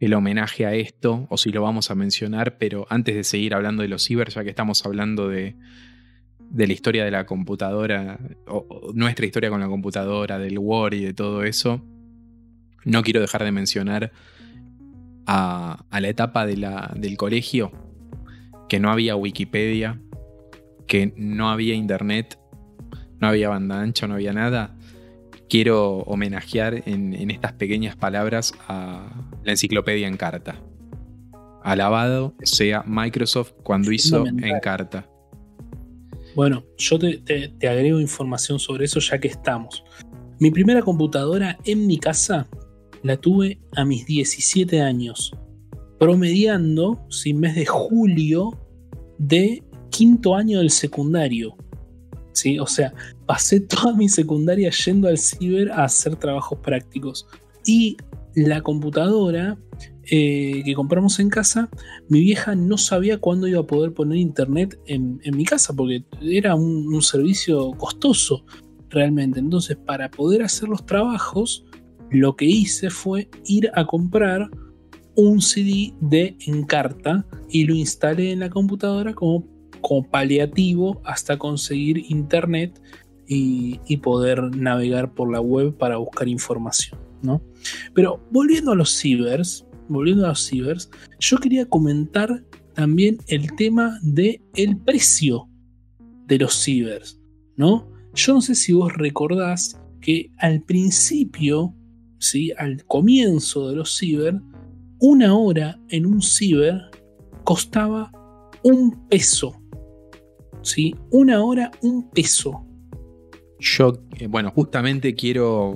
[0.00, 3.82] el homenaje a esto o si lo vamos a mencionar, pero antes de seguir hablando
[3.82, 5.56] de los ciber, ya que estamos hablando de,
[6.38, 11.04] de la historia de la computadora, o, nuestra historia con la computadora, del Word y
[11.04, 11.82] de todo eso,
[12.84, 14.12] no quiero dejar de mencionar
[15.26, 17.72] a, la etapa de la, del colegio,
[18.68, 20.00] que no había Wikipedia,
[20.86, 22.38] que no había internet,
[23.20, 24.76] no había banda ancha, no había nada.
[25.48, 29.12] Quiero homenajear en, estas pequeñas palabras a
[29.44, 30.60] la enciclopedia en carta.
[31.62, 35.08] Alabado sea Microsoft cuando hizo en carta.
[36.34, 39.84] Bueno, yo te, te, agrego información sobre eso ya que estamos.
[40.40, 42.48] Mi primera computadora en mi casa
[43.02, 45.32] la tuve a mis 17 años,
[45.98, 48.58] promediando, sin mes de julio
[49.18, 51.56] de quinto año del secundario.
[52.32, 52.58] ¿sí?
[52.58, 52.92] O sea,
[53.26, 57.26] pasé toda mi secundaria yendo al ciber a hacer trabajos prácticos.
[57.64, 57.96] Y
[58.34, 59.58] la computadora
[60.10, 61.70] eh, que compramos en casa,
[62.08, 66.54] mi vieja no sabía cuándo iba a poder poner internet en, mi casa, porque era
[66.54, 68.44] un, servicio costoso
[68.90, 69.40] realmente.
[69.40, 71.64] Entonces, para poder hacer los trabajos,
[72.10, 74.50] lo que hice fue ir a comprar
[75.16, 79.44] un CD de Encarta y lo instalé en la computadora como
[79.84, 82.80] como paliativo hasta conseguir internet
[83.26, 86.98] y, poder navegar por la web para buscar información.
[87.22, 87.42] ¿No?
[87.94, 93.98] Pero volviendo a los cibers, volviendo a los cibers, yo quería comentar también el tema
[94.02, 95.48] del el precio
[96.26, 97.20] de los cibers,
[97.56, 97.90] ¿no?
[98.14, 101.74] Yo no sé si vos recordás que al principio,
[102.18, 102.52] ¿sí?
[102.58, 104.40] al comienzo de los ciber,
[105.00, 106.90] una hora en un ciber
[107.42, 108.10] costaba
[108.62, 109.60] un peso.
[110.62, 110.94] ¿sí?
[111.10, 112.66] Una hora, un peso.
[113.58, 115.74] Yo, eh, bueno, justamente quiero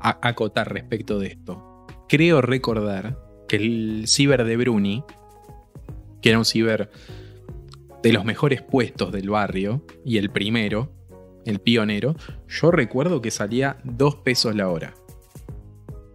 [0.00, 1.86] acotar respecto de esto.
[2.08, 5.04] Creo recordar que el ciber de Bruni,
[6.22, 6.90] que era un ciber
[8.02, 10.92] de los mejores puestos del barrio, y el primero,
[11.44, 12.16] el pionero,
[12.48, 14.94] yo recuerdo que salía dos pesos la hora.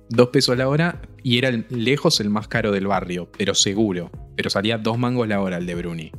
[0.10, 4.12] Dos pesos la hora y era lejos el más caro del barrio, pero seguro.
[4.36, 6.12] Pero salía dos mangos la hora el de Bruni.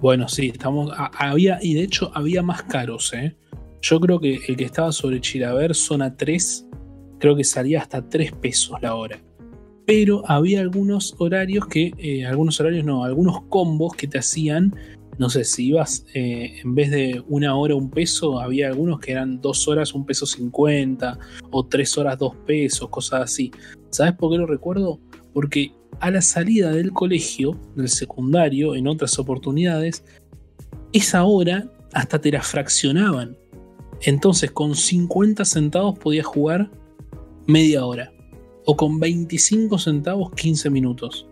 [0.00, 0.92] Bueno, sí, estamos.
[0.96, 3.36] había, y de hecho había más caros, ¿eh?
[3.84, 6.66] Yo creo que el que estaba sobre Chilaver, zona 3,
[7.18, 9.22] creo que salía hasta 3 pesos la hora.
[9.84, 14.74] Pero había algunos horarios que, eh, algunos horarios no, algunos combos que te hacían,
[15.18, 19.12] no sé, si ibas eh, en vez de una hora un peso, había algunos que
[19.12, 21.18] eran dos horas un peso 50
[21.50, 23.50] o tres horas dos pesos, cosas así.
[23.90, 24.98] ¿Sabes por qué lo recuerdo?
[25.34, 30.02] Porque a la salida del colegio, del secundario, en otras oportunidades,
[30.94, 33.36] esa hora hasta te la fraccionaban.
[34.04, 36.70] Entonces con 50 centavos podías jugar
[37.46, 38.12] media hora.
[38.66, 41.28] O con 25 centavos 15 minutos.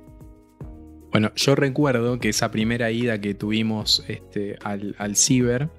[1.13, 5.71] Bueno, yo recuerdo que esa primera ida que tuvimos este, al, al ciber,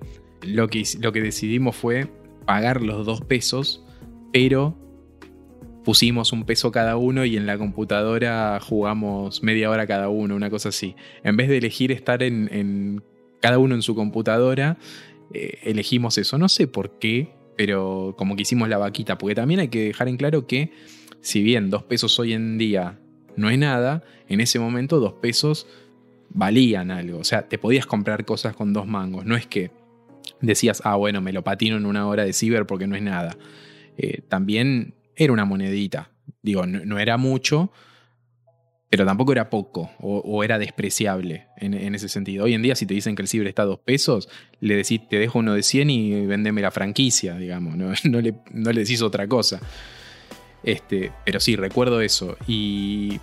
[0.42, 2.08] lo que, lo que decidimos fue
[2.46, 3.84] pagar los dos pesos,
[4.32, 4.78] pero
[5.84, 10.50] pusimos un peso cada uno y en la computadora jugamos media hora cada uno, una
[10.50, 10.96] cosa así.
[11.24, 13.04] En vez de elegir estar en,
[13.42, 14.78] cada uno en su computadora,
[15.34, 16.38] eh, elegimos eso.
[16.38, 20.08] No sé por qué, pero como que hicimos la vaquita, porque también hay que dejar
[20.08, 20.72] en claro que
[21.22, 23.00] si bien dos pesos hoy en día
[23.36, 25.68] no es nada, en ese momento dos pesos
[26.30, 27.20] valían algo.
[27.20, 29.26] O sea, te podías comprar cosas con dos mangos.
[29.26, 29.72] No es que
[30.42, 33.38] decías, ah, bueno, me lo patino en una hora de ciber porque no es nada.
[33.98, 36.12] Eh, también era una monedita.
[36.42, 37.72] Digo, no, era mucho,
[38.94, 42.46] pero tampoco era poco o, era despreciable en, ese sentido.
[42.46, 44.30] Hoy en día, si te dicen que el ciber está a dos pesos,
[44.60, 47.76] le decís, te dejo uno de 100 y vendeme la franquicia, digamos,
[48.06, 49.60] no, le, no le decís otra cosa.
[50.64, 52.38] Este, pero sí, recuerdo eso.
[52.46, 53.20] Y,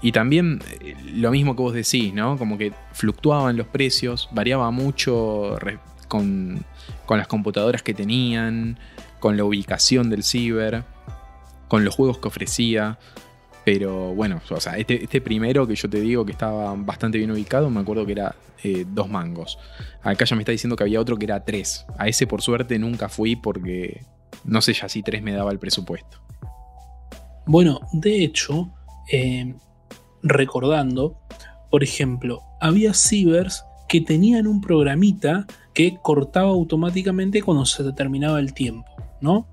[0.00, 2.38] y también eh, lo mismo que vos decís, ¿no?
[2.38, 5.58] Como que fluctuaban los precios, variaba mucho
[6.08, 6.64] con,
[7.04, 8.78] con las computadoras que tenían,
[9.20, 10.82] con la ubicación del ciber
[11.68, 12.98] con los juegos que ofrecía.
[13.64, 17.30] Pero bueno, o sea, este, este, primero que yo te digo que estaba bastante bien
[17.30, 19.58] ubicado, me acuerdo que era eh, dos mangos.
[20.02, 21.86] Acá ya me está diciendo que había otro que era tres.
[21.98, 24.02] A ese por suerte nunca fui porque
[24.44, 26.18] no sé ya si tres me daba el presupuesto.
[27.46, 28.70] Bueno, de hecho,
[29.10, 29.54] eh,
[30.22, 31.18] recordando,
[31.70, 38.54] por ejemplo, había cibers que tenían un programita que cortaba automáticamente cuando se determinaba el
[38.54, 39.46] tiempo, ¿no?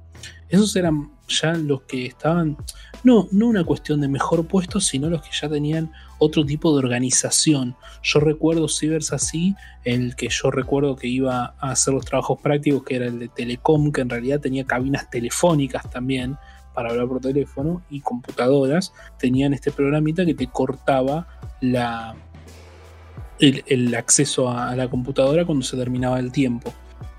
[0.50, 2.58] Esos eran ya los que estaban,
[3.04, 6.80] no, no una cuestión de mejor puesto, sino los que ya tenían otro tipo de
[6.80, 7.76] organización.
[8.04, 12.84] Yo recuerdo cibers así, el que yo recuerdo que iba a hacer los trabajos prácticos,
[12.84, 16.38] que era el de Telecom, que en realidad tenía cabinas telefónicas también
[16.74, 21.28] para hablar por teléfono y computadoras, tenían este programita que te cortaba
[21.60, 22.16] la,
[23.40, 26.74] el, acceso a, la computadora cuando se terminaba el tiempo.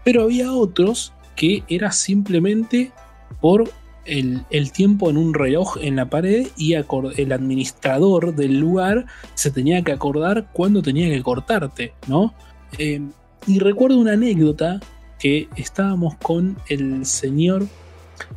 [0.04, 2.92] Pero había otros que era simplemente
[3.40, 3.70] por
[4.04, 9.82] el, tiempo en un reloj en la pared y el administrador del lugar se tenía
[9.82, 12.34] que acordar cuándo tenía que cortarte, ¿no?
[12.78, 13.00] Eh,
[13.46, 14.80] y recuerdo una anécdota
[15.18, 17.66] que estábamos con el señor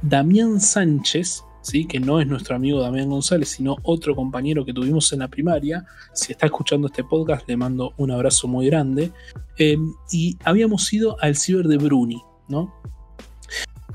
[0.01, 1.43] Damián Sánchez,
[1.89, 5.86] que no es nuestro amigo Damián González, sino otro compañero que tuvimos en la primaria.
[6.13, 9.12] Si está escuchando este podcast, le mando un abrazo muy grande.
[9.58, 12.73] Em, y habíamos ido al ciber de Bruni, ¿no?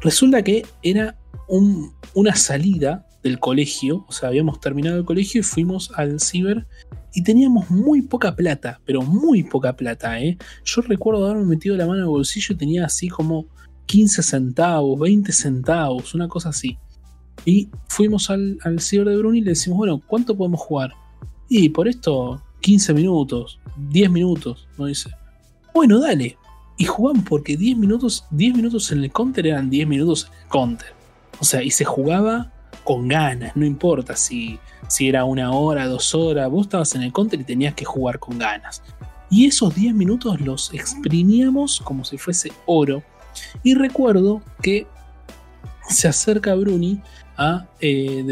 [0.00, 1.16] Resulta que era
[1.50, 6.66] una salida del colegio, o sea, habíamos terminado el colegio y fuimos al ciber
[7.12, 10.38] y teníamos muy poca plata, pero muy poca plata, ¿eh?
[10.64, 13.46] Yo recuerdo haberme metido la mano en el bolsillo y tenía así como
[13.86, 16.78] 15 centavos, 20 centavos, una cosa así.
[17.44, 20.92] Y fuimos al, ciber de Bruni y le decimos, bueno, ¿cuánto podemos jugar?
[21.48, 23.58] Y por esto, 15 minutos,
[23.90, 25.10] 10 minutos, nos dice.
[25.74, 26.36] Bueno, dale.
[26.78, 30.48] Y jugamos porque 10 minutos, 10 minutos en el counter eran 10 minutos en el
[30.48, 30.99] counter.
[31.40, 32.52] O sea, y se jugaba
[32.84, 37.12] con ganas, no importa si, si era una hora, dos horas, vos estabas en el
[37.12, 38.82] counter y tenías que jugar con ganas.
[39.30, 43.02] Y esos 10 minutos los exprimíamos como si fuese oro.
[43.62, 44.86] Y recuerdo que
[45.88, 47.00] se acerca Bruni
[47.36, 48.24] a, eh,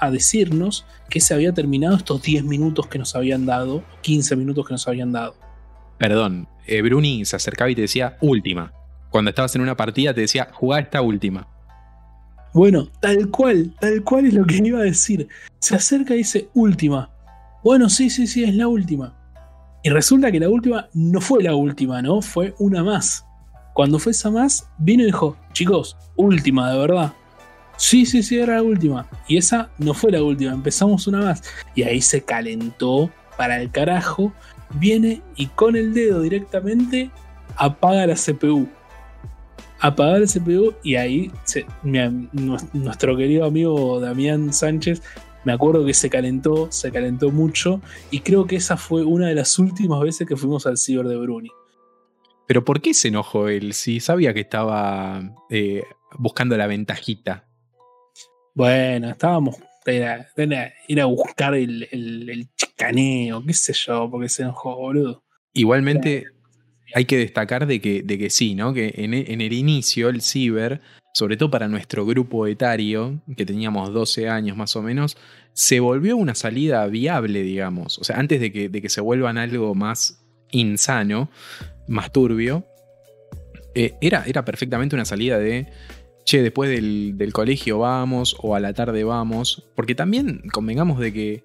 [0.00, 4.66] a decirnos que se había terminado estos 10 minutos que nos habían dado, 15 minutos
[4.66, 5.36] que nos habían dado.
[5.98, 8.72] Perdón, eh, Bruni se acercaba y te decía última.
[9.10, 11.53] Cuando estabas en una partida te decía, jugá esta última.
[12.54, 15.26] Bueno, tal cual, tal cual es lo que iba a decir.
[15.58, 17.10] Se acerca y dice última.
[17.64, 19.12] Bueno, sí, sí, sí, es la última.
[19.82, 22.22] Y resulta que la última no fue la última, ¿no?
[22.22, 23.26] Fue una más.
[23.74, 27.12] Cuando fue esa más, vino y dijo, chicos, última, de verdad.
[27.76, 29.08] Sí, sí, sí, era la última.
[29.26, 31.42] Y esa no fue la última, empezamos una más.
[31.74, 34.32] Y ahí se calentó para el carajo.
[34.74, 37.10] Viene y con el dedo directamente
[37.56, 38.68] apaga la CPU.
[39.84, 41.30] Apaga la CPU y ahí
[42.72, 45.02] nuestro querido amigo Damián Sánchez,
[45.44, 47.82] me acuerdo que se calentó, se calentó mucho.
[48.10, 51.18] Y creo que esa fue una de las últimas veces que fuimos al ciber de
[51.18, 51.50] Bruni.
[52.46, 55.20] Pero ¿por qué se enojó él si sabía que estaba
[55.50, 55.82] eh,
[56.16, 57.46] buscando la ventajita?
[58.54, 59.56] Bueno, estábamos.
[59.84, 60.32] Era,
[60.88, 65.24] ir a buscar el, el, chicaneo, qué sé yo, porque se enojó, boludo.
[65.52, 66.24] Igualmente,
[66.94, 68.72] hay que destacar de que, de que sí, ¿no?
[68.72, 70.80] Que en, el inicio, el ciber,
[71.12, 75.16] sobre todo para nuestro grupo etario, que teníamos 12 años más o menos,
[75.52, 77.98] se volvió una salida viable, digamos.
[77.98, 81.30] O sea, antes de que, de que se vuelvan algo más insano,
[81.88, 82.64] más turbio,
[83.74, 85.66] eh, era, era perfectamente una salida de
[86.24, 91.44] che, después del, colegio vamos o a la tarde vamos, porque también convengamos de que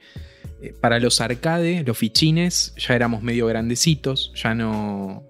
[0.62, 5.24] eh, para los arcades, los fichines, ya éramos medio grandecitos, ya no...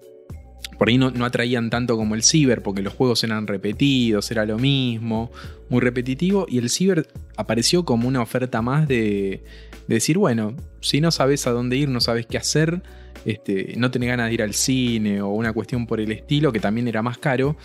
[0.80, 4.58] Por ahí no, atraían tanto como el ciber, porque los juegos eran repetidos, era lo
[4.58, 5.30] mismo,
[5.68, 9.44] muy repetitivo, y el ciber apareció como una oferta más de,
[9.88, 12.82] decir, bueno, si no sabes a dónde ir, no sabes qué hacer,
[13.26, 16.60] este, no tenés ganas de ir al cine o una cuestión por el estilo, que
[16.60, 17.58] también era más caro,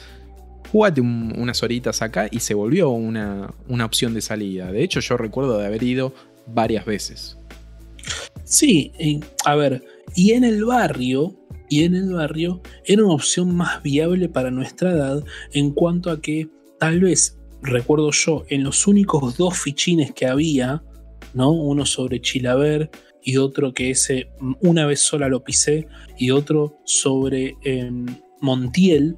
[0.69, 3.49] jugate unas horitas acá y se volvió una,
[3.81, 4.73] opción de salida.
[4.73, 6.13] De hecho, yo recuerdo de haber ido
[6.47, 7.37] varias veces.
[8.43, 8.91] Sí,
[9.45, 14.29] a ver, y en el barrio, y en el barrio era una opción más viable
[14.29, 15.23] para nuestra edad
[15.53, 16.49] en cuanto a que
[16.79, 20.83] tal vez, recuerdo yo, en los únicos dos fichines que había,
[21.33, 21.51] ¿no?
[21.51, 22.89] Uno sobre Chilaver
[23.23, 24.29] y otro que ese
[24.61, 25.87] una vez sola lo pisé
[26.17, 28.05] y otro sobre em,
[28.41, 29.17] Montiel,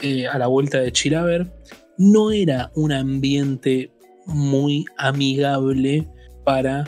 [0.00, 1.52] eh, a la vuelta de Chilaver,
[1.98, 3.92] no era un ambiente
[4.26, 6.08] muy amigable
[6.44, 6.84] para,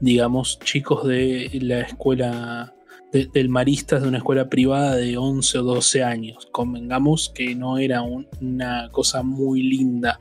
[0.00, 2.74] digamos, chicos de la escuela
[3.12, 6.48] del maristas de una escuela privada de 11 o 12 años.
[6.52, 10.20] Convengamos que no era una cosa muy linda.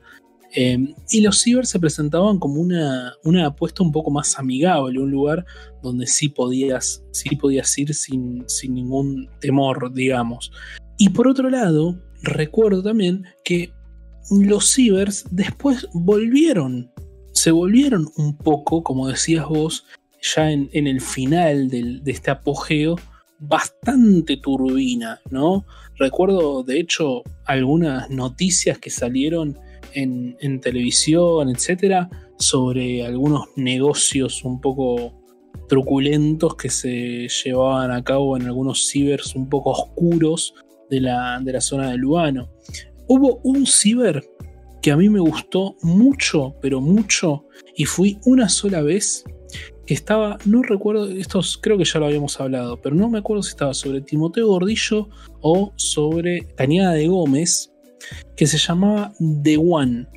[0.51, 5.11] Em, y los ciber se presentaban como una, una, apuesta un poco más amigable, un
[5.11, 5.45] lugar
[5.83, 10.51] donde sí podías, sí podías ir sin, sin ningún temor, digamos.
[10.97, 13.71] Y por otro lado, recuerdo también que
[14.31, 16.91] los cibers después volvieron,
[17.33, 19.85] se volvieron un poco, como decías vos,
[20.21, 22.95] ya en, el final de este apogeo,
[23.39, 25.65] bastante turbina, ¿no?
[25.97, 29.57] Recuerdo, de hecho, algunas noticias que salieron
[29.93, 35.13] en, en televisión, etcétera, sobre algunos negocios un poco
[35.67, 40.53] truculentos que se llevaban a cabo en algunos cibers un poco oscuros
[40.89, 42.49] de la, de la zona de Lugano.
[43.07, 44.23] Hubo un ciber
[44.81, 47.45] que a mí me gustó mucho, pero mucho,
[47.75, 49.23] y fui una sola vez
[49.93, 53.49] estaba, no recuerdo, esto creo que ya lo habíamos hablado, pero no me acuerdo si
[53.49, 55.09] estaba sobre Timoteo Gordillo
[55.41, 57.71] o sobre Cañada de Gómez,
[58.35, 59.13] que se llamaba
[59.43, 60.07] The One.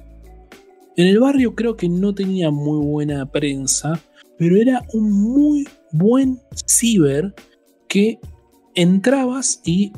[0.97, 4.01] En el barrio creo que no tenía muy buena prensa,
[4.37, 7.35] pero era un muy buen ciber
[7.89, 8.19] que
[8.75, 9.93] entrabas y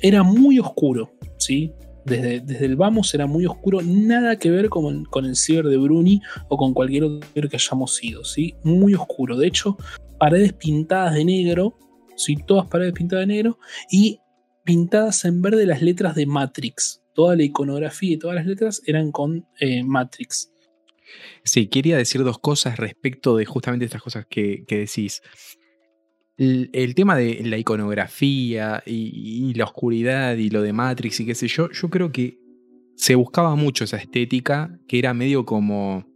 [0.00, 1.72] era muy oscuro, ¿sí?
[2.08, 5.76] Desde, desde el vamos era muy oscuro, nada que ver con, con el ciber de
[5.76, 8.54] Bruni o con cualquier otro que hayamos ido, ¿sí?
[8.62, 9.36] Muy oscuro.
[9.36, 9.76] De hecho,
[10.18, 11.78] paredes pintadas de negro,
[12.16, 12.36] ¿sí?
[12.46, 13.58] Todas paredes pintadas de negro
[13.90, 14.20] y
[14.64, 17.02] pintadas en verde las letras de Matrix.
[17.14, 20.50] Toda la iconografía y todas las letras eran con eh, Matrix.
[21.42, 25.22] Sí, quería decir dos cosas respecto de justamente estas cosas que decís.
[26.38, 31.48] El, tema de la iconografía y, la oscuridad y lo de Matrix y qué sé
[31.48, 32.38] yo, yo creo que
[32.94, 36.06] se buscaba mucho esa estética que era medio como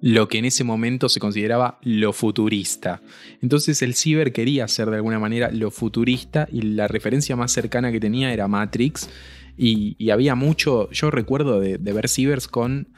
[0.00, 3.00] lo que en ese momento se consideraba lo futurista.
[3.42, 7.92] Entonces el ciber quería ser de alguna manera lo futurista y la referencia más cercana
[7.92, 9.08] que tenía era Matrix.
[9.56, 12.88] Y, había mucho, yo recuerdo de, ver cibers con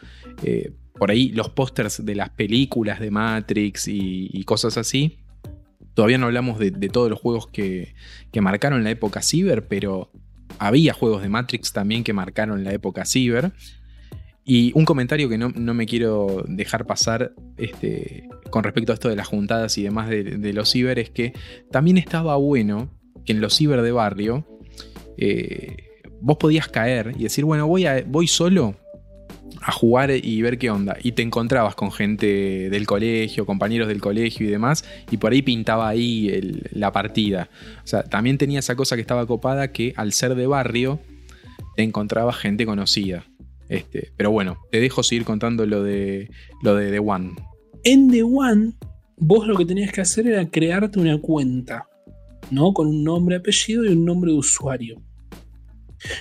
[0.43, 5.19] eh, por ahí los pósters de las películas de Matrix y cosas así.
[5.97, 7.95] Todavía no hablamos de, todos los juegos que,
[8.31, 10.11] que marcaron la época ciber, pero
[10.59, 13.53] había juegos de Matrix también que marcaron la época ciber.
[14.45, 19.09] Y un comentario que no, no me quiero dejar pasar este, con respecto a esto
[19.09, 21.33] de las juntadas y demás de, los ciber es que
[21.71, 22.91] también estaba bueno
[23.25, 24.47] que en los ciber de barrio
[25.17, 28.77] eh, vos podías caer y decir, bueno, voy, voy solo
[29.61, 30.97] a jugar y ver qué onda.
[31.03, 35.43] Y te encontrabas con gente del colegio, compañeros del colegio y demás, y por ahí
[35.43, 37.49] pintaba ahí la partida.
[37.83, 41.01] O sea, también tenía esa cosa que estaba copada que al ser de barrio
[41.77, 43.25] te encontrabas gente conocida.
[43.69, 46.31] Este, pero bueno, te dejo seguir contando lo de
[46.63, 47.33] lo de The One.
[47.83, 48.75] En The One,
[49.17, 51.89] vos lo que tenías que hacer era crearte una cuenta,
[52.51, 52.73] ¿no?
[52.73, 55.03] Con un nombre, apellido y un nombre de usuario.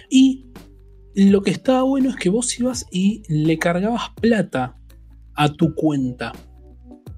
[0.09, 0.44] Y
[1.15, 4.75] lo que estaba bueno es que vos ibas y le cargabas plata
[5.33, 6.33] a tu cuenta.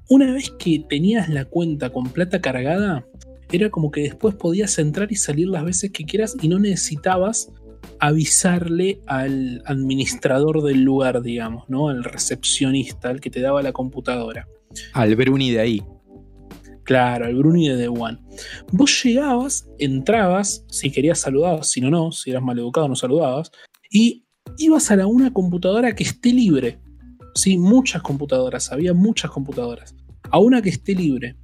[0.10, 3.06] Una vez que tenías la cuenta con plata cargada,
[3.52, 7.52] era como que después podías entrar y salir las veces que quieras y no necesitabas
[8.00, 11.90] avisarle al administrador del lugar, digamos, ¿no?
[11.90, 14.48] Al recepcionista, al que te daba la computadora.
[14.94, 15.84] Al Bruni de ahí.
[16.84, 18.20] Claro, al Bruni de The One.
[18.72, 23.52] Vos llegabas, entrabas, si querías saludabas, si no, no, si eras maleducado no saludabas,
[23.90, 24.26] y
[24.58, 26.80] ibas a la una computadora que esté libre.
[27.36, 29.96] Sí, muchas computadoras, había muchas computadoras.
[30.30, 31.36] A una que esté libre.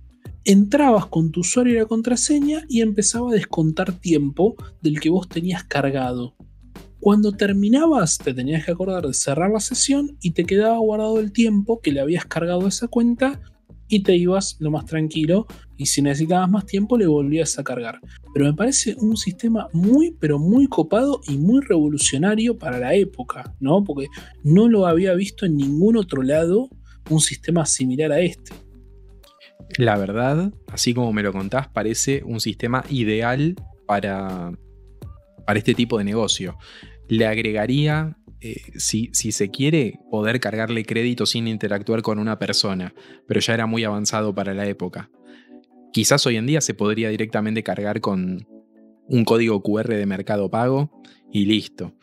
[0.46, 5.30] Entrabas con tu usuario y la contraseña y empezaba a descontar tiempo del que vos
[5.30, 6.36] tenías cargado.
[7.00, 11.32] Cuando terminabas, te tenías que acordar de cerrar la sesión y te quedaba guardado el
[11.32, 13.41] tiempo que le habías cargado esa cuenta
[13.94, 15.46] y te ibas lo más tranquilo
[15.78, 18.00] y si necesitabas más tiempo le volvías a cargar.
[18.34, 23.56] Pero me parece un sistema muy pero muy copado y muy revolucionario para la época,
[23.60, 23.84] ¿no?
[23.84, 24.08] Porque
[24.44, 26.70] no lo había visto en ningún otro lado
[27.10, 28.54] un sistema similar a este.
[29.78, 34.52] La verdad, así como me lo contás, parece un sistema ideal para,
[35.46, 36.58] para este tipo de negocio.
[37.08, 42.94] Le agregaría, eh, si, si se quiere, poder cargarle crédito sin interactuar con una persona,
[43.26, 45.10] pero ya era muy avanzado para la época.
[45.94, 48.46] Quizás hoy en día se podría directamente cargar con
[49.08, 50.91] un código QR de mercado pago
[51.32, 51.94] y listo.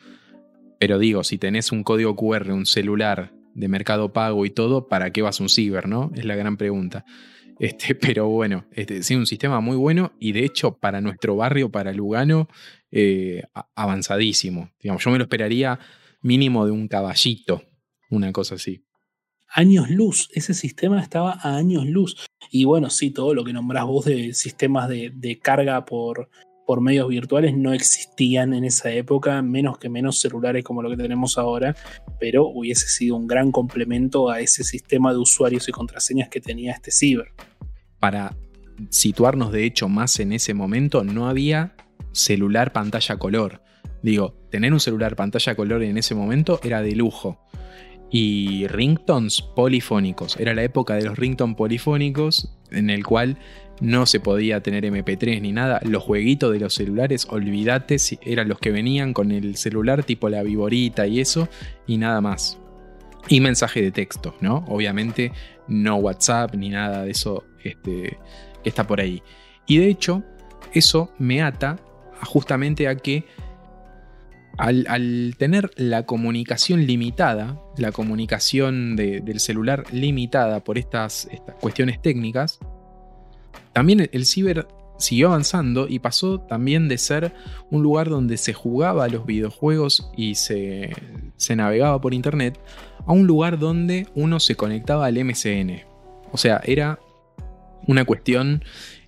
[0.78, 5.12] Pero digo, si tenés un código QR, un celular de mercado pago y todo, ¿para
[5.12, 6.10] qué vas a un ciber, no?
[6.14, 7.04] Es la gran pregunta.
[7.60, 11.70] Este, pero bueno, este, sí, un sistema muy bueno y de hecho para nuestro barrio,
[11.70, 12.48] para Lugano,
[12.90, 13.42] eh,
[13.74, 14.70] avanzadísimo.
[14.80, 15.78] Digamos, yo me lo esperaría
[16.22, 17.62] mínimo de un caballito,
[18.10, 18.84] una cosa así.
[19.48, 22.28] Años luz, ese sistema estaba a años luz.
[22.50, 26.30] Y bueno, sí, todo lo que nombrás vos de sistemas de, de carga por,
[26.70, 30.96] por medios virtuales no existían en esa época, menos que menos celulares como lo que
[30.96, 31.74] tenemos ahora,
[32.20, 36.70] pero hubiese sido un gran complemento a ese sistema de usuarios y contraseñas que tenía
[36.70, 37.32] este ciber.
[37.98, 38.36] Para
[38.88, 41.74] situarnos de hecho más en ese momento, no había
[42.12, 43.62] celular pantalla color.
[44.02, 47.38] Digo, tener un celular pantalla color en ese momento era de lujo.
[48.12, 50.36] y ringtones polifónicos.
[50.36, 53.38] Era la época de los ringtones polifónicos en el cual
[53.80, 55.80] no se podía tener MP3 ni nada.
[55.84, 60.42] Los jueguitos de los celulares, olvídate, eran los que venían con el celular tipo la
[60.42, 61.48] viborita y eso,
[61.86, 62.58] y nada más.
[63.28, 64.64] Y mensaje de texto, ¿no?
[64.68, 65.32] Obviamente
[65.68, 68.18] no WhatsApp ni nada de eso este,
[68.62, 69.22] que está por ahí.
[69.66, 70.22] Y de hecho,
[70.72, 71.76] eso me ata
[72.22, 73.24] justamente a que
[74.60, 81.28] al, tener la comunicación limitada, la comunicación del celular limitada por estas,
[81.60, 82.58] cuestiones técnicas,
[83.72, 87.32] también el ciber siguió avanzando y pasó también de ser
[87.70, 90.90] un lugar donde se jugaba los videojuegos y se,
[91.36, 92.60] se navegaba por internet
[93.06, 95.82] a un lugar donde uno se conectaba al MCN.
[96.32, 96.98] O sea, era
[97.86, 98.62] una cuestión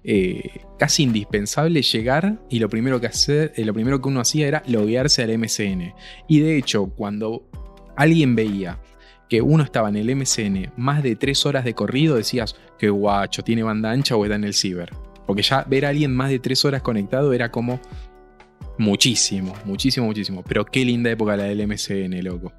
[0.05, 4.49] eh, casi indispensable llegar y lo primero, que hacer, eh, lo primero que uno hacía
[4.49, 5.95] era loguearse al MCN.
[6.29, 7.49] Y de hecho, cuando
[7.97, 8.81] alguien veía
[9.29, 13.43] que uno estaba en el MCN más de tres horas de corrido, decías que guacho,
[13.43, 14.91] tiene banda ancha o está en el ciber.
[15.27, 17.81] Porque ya ver a alguien más de tres horas conectado era como
[18.79, 20.43] muchísimo, muchísimo, muchísimo.
[20.47, 22.53] Pero qué linda época la del MCN, loco.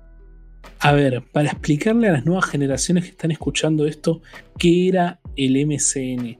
[0.79, 4.21] A ver, para explicarle a las nuevas generaciones que están escuchando esto,
[4.57, 6.37] ¿qué era el MCN?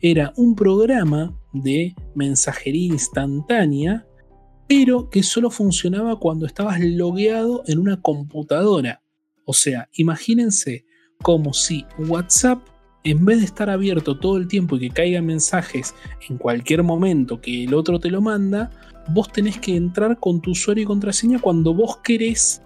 [0.00, 4.06] Era un programa de mensajería instantánea,
[4.68, 9.02] pero que solo funcionaba cuando estabas logueado en una computadora.
[9.44, 10.84] O sea, imagínense
[11.22, 12.66] como si WhatsApp,
[13.04, 15.94] en vez de estar abierto todo el tiempo y que caigan mensajes
[16.28, 18.70] en cualquier momento que el otro te lo manda,
[19.08, 22.62] vos tenés que entrar con tu usuario y contraseña cuando vos querés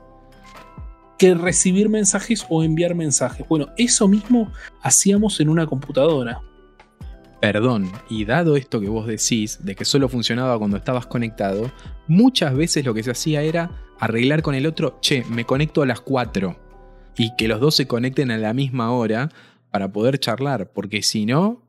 [1.18, 3.46] que recibir mensajes o enviar mensajes.
[3.46, 6.40] Bueno, eso mismo hacíamos en una computadora.
[7.40, 11.72] Perdón, y dado esto que vos decís, de que solo funcionaba cuando estabas conectado,
[12.06, 15.86] muchas veces lo que se hacía era arreglar con el otro, che, me conecto a
[15.86, 16.56] las 4
[17.16, 19.30] y que los dos se conecten a la misma hora
[19.70, 21.66] para poder charlar, porque si no,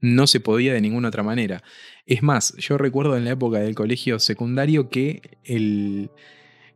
[0.00, 1.62] no se podía de ninguna otra manera.
[2.06, 6.10] Es más, yo recuerdo en la época del colegio secundario que el,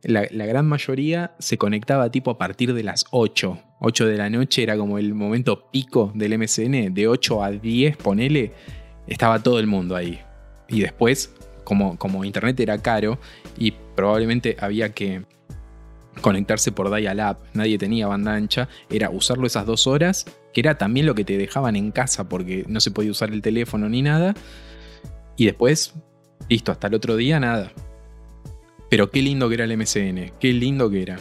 [0.05, 3.57] la, gran mayoría se conectaba tipo a partir de las 8.
[3.79, 6.93] 8 de la noche era como el momento pico del MCN.
[6.93, 8.53] De 8 a 10, ponele,
[9.07, 10.19] estaba todo el mundo ahí.
[10.67, 11.33] Y después,
[11.63, 13.19] como, como internet era caro
[13.57, 15.23] y probablemente había que
[16.21, 21.05] conectarse por dial-up, nadie tenía banda ancha, era usarlo esas dos horas, que era también
[21.05, 24.33] lo que te dejaban en casa porque no se podía usar el teléfono ni nada.
[25.35, 25.93] Y después,
[26.47, 27.71] listo, hasta el otro día nada.
[28.89, 31.19] Pero qué lindo que era el MCN, qué lindo que era.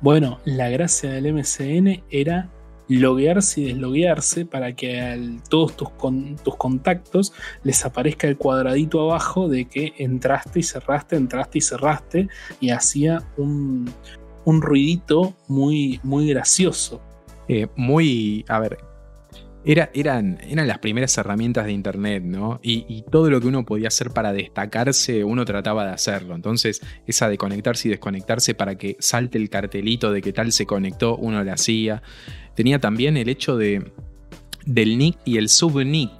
[0.00, 2.50] Bueno, la gracia del MCN era
[2.88, 5.16] loguearse y desloguearse para que a
[5.48, 5.88] todos tus,
[6.42, 7.32] tus, contactos
[7.62, 12.28] les aparezca el cuadradito abajo de que entraste y cerraste, entraste y cerraste
[12.60, 13.90] y hacía un,
[14.44, 17.00] un ruidito muy, muy gracioso.
[17.48, 18.78] Eh, muy, a ver,
[19.64, 22.60] eran, eran las primeras herramientas de Internet, ¿no?
[22.62, 26.34] Y, todo lo que uno podía hacer para destacarse, uno trataba de hacerlo.
[26.34, 30.66] Entonces, esa de conectarse y desconectarse para que salte el cartelito de que tal se
[30.66, 32.02] conectó, uno lo hacía.
[32.54, 33.92] Tenía también el hecho de,
[34.66, 36.10] del nick y el subnick,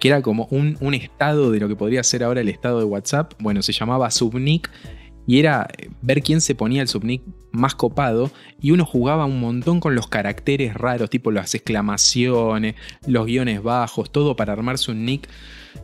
[0.00, 2.84] que era como un, un estado de lo que podría ser ahora el estado de
[2.84, 3.34] WhatsApp.
[3.38, 4.70] Bueno, se llamaba subnick
[5.26, 7.22] y era eh, ver quién se ponía el subnick
[7.52, 12.74] más copado y uno jugaba un montón con los caracteres raros, tipo las exclamaciones,
[13.06, 15.28] los guiones bajos, todo para armarse un nick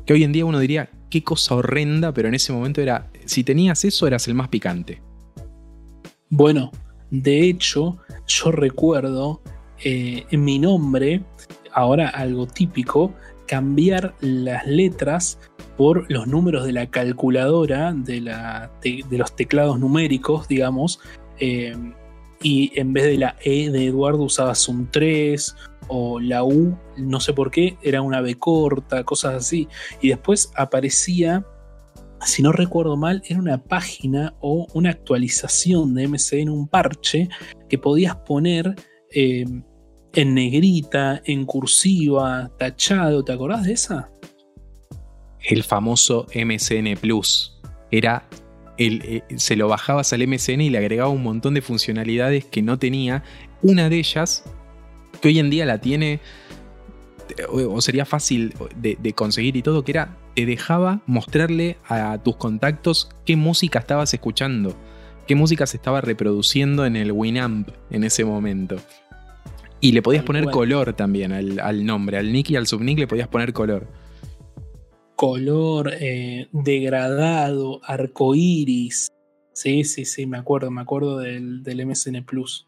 [0.07, 3.45] que hoy en día uno diría, qué cosa horrenda, pero en ese momento era, si
[3.45, 5.03] tenías eso eras el más picante.
[6.30, 6.70] Bueno,
[7.11, 9.43] de hecho, yo recuerdo
[9.84, 11.22] eh, en mi nombre,
[11.72, 13.14] ahora algo típico,
[13.47, 15.38] cambiar las letras
[15.76, 21.01] por los números de la calculadora de, la, de, los teclados numéricos, digamos,
[21.38, 21.74] eh,
[22.43, 25.55] y en vez de la E de Eduardo usabas un 3
[25.88, 29.68] o la U, no sé por qué, era una B corta, cosas así.
[30.01, 31.47] Y después aparecía,
[32.24, 37.28] si no recuerdo mal, era una página o una actualización de MCN, un parche
[37.68, 38.74] que podías poner
[39.14, 39.45] eh,
[40.14, 43.24] en negrita, en cursiva, tachado.
[43.24, 44.12] ¿Te acordás de esa?
[45.44, 47.58] el famoso MCN Plus.
[47.90, 48.28] Era
[48.78, 52.62] el, eh, se lo bajabas al MCN y le agregaba un montón de funcionalidades que
[52.62, 53.22] no tenía.
[53.60, 54.44] Una de ellas,
[55.20, 56.20] que hoy en día la tiene,
[57.48, 63.10] o, sería fácil de, conseguir y todo, que era, te dejaba mostrarle a tus contactos
[63.24, 64.76] qué música estabas escuchando,
[65.26, 68.76] qué música se estaba reproduciendo en el Winamp en ese momento.
[69.83, 73.07] Y le podías poner color también al, al nombre, al nick y al subnick le
[73.07, 73.87] podías poner color
[75.14, 79.07] color eh, degradado, arcoíris.
[79.53, 82.66] Sí, sí, sí, me acuerdo, me acuerdo del, del MSN Plus.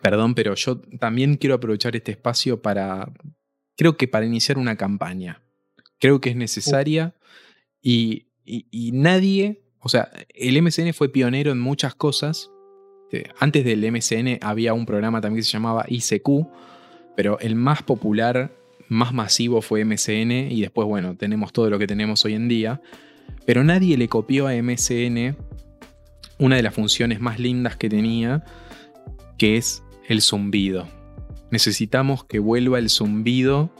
[0.00, 3.12] Perdón, pero yo también quiero aprovechar este espacio para,
[3.76, 5.42] creo que para iniciar una campaña.
[5.98, 7.14] Creo que es necesaria
[7.82, 12.50] y, y- y nadie, o sea, el MSN fue pionero en muchas cosas.
[13.12, 16.46] Eh, Antes del MSN había un programa también que se llamaba ICQ,
[17.16, 18.52] pero el más popular,
[18.88, 22.80] más masivo fue MSN y después, bueno, tenemos todo lo que tenemos hoy en día.
[23.44, 25.36] Pero nadie le copió a MSN
[26.38, 28.44] una de las funciones más lindas que tenía,
[29.38, 30.86] que es el zumbido.
[31.50, 33.70] Necesitamos que vuelva el zumbido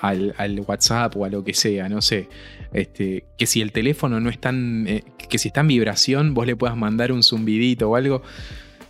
[0.00, 2.28] al, al WhatsApp o a lo que sea, no sé.
[2.72, 6.46] Este, que si el teléfono no está en, eh, que si está en vibración, vos
[6.46, 8.22] le puedas mandar un zumbidito o algo.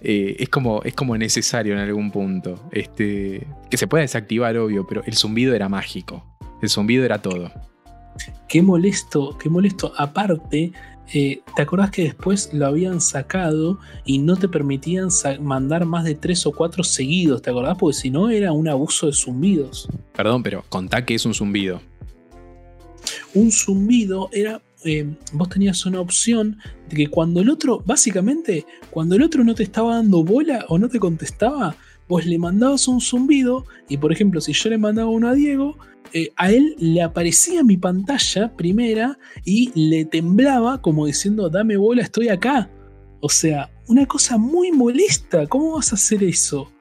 [0.02, 2.68] eh, es, como, es como necesario en algún punto.
[2.72, 6.24] Este, que se pueda desactivar, obvio, pero el zumbido era mágico.
[6.62, 7.50] El zumbido era todo.
[8.48, 9.92] Qué molesto, qué molesto.
[9.96, 10.72] Aparte,
[11.12, 15.08] eh, ¿te acordás que después lo habían sacado y no te permitían
[15.40, 17.42] mandar más de tres o cuatro seguidos?
[17.42, 17.76] ¿Te acordás?
[17.78, 19.88] Porque si no era un abuso de zumbidos.
[20.14, 21.80] Perdón, pero contá que es un zumbido.
[23.34, 24.60] Un zumbido era.
[24.84, 26.58] eh, vos tenías una opción
[26.88, 30.78] de que cuando el otro, básicamente, cuando el otro no te estaba dando bola o
[30.78, 31.76] no te contestaba,
[32.10, 35.78] vos le mandabas un zumbido y, por ejemplo, si yo le mandaba uno a Diego,
[36.12, 42.02] eh, a él le aparecía mi pantalla primera y le temblaba como diciendo, dame bola,
[42.02, 42.68] estoy acá.
[43.20, 45.46] O sea, una cosa muy molesta.
[45.46, 46.72] ¿Cómo vas a hacer eso?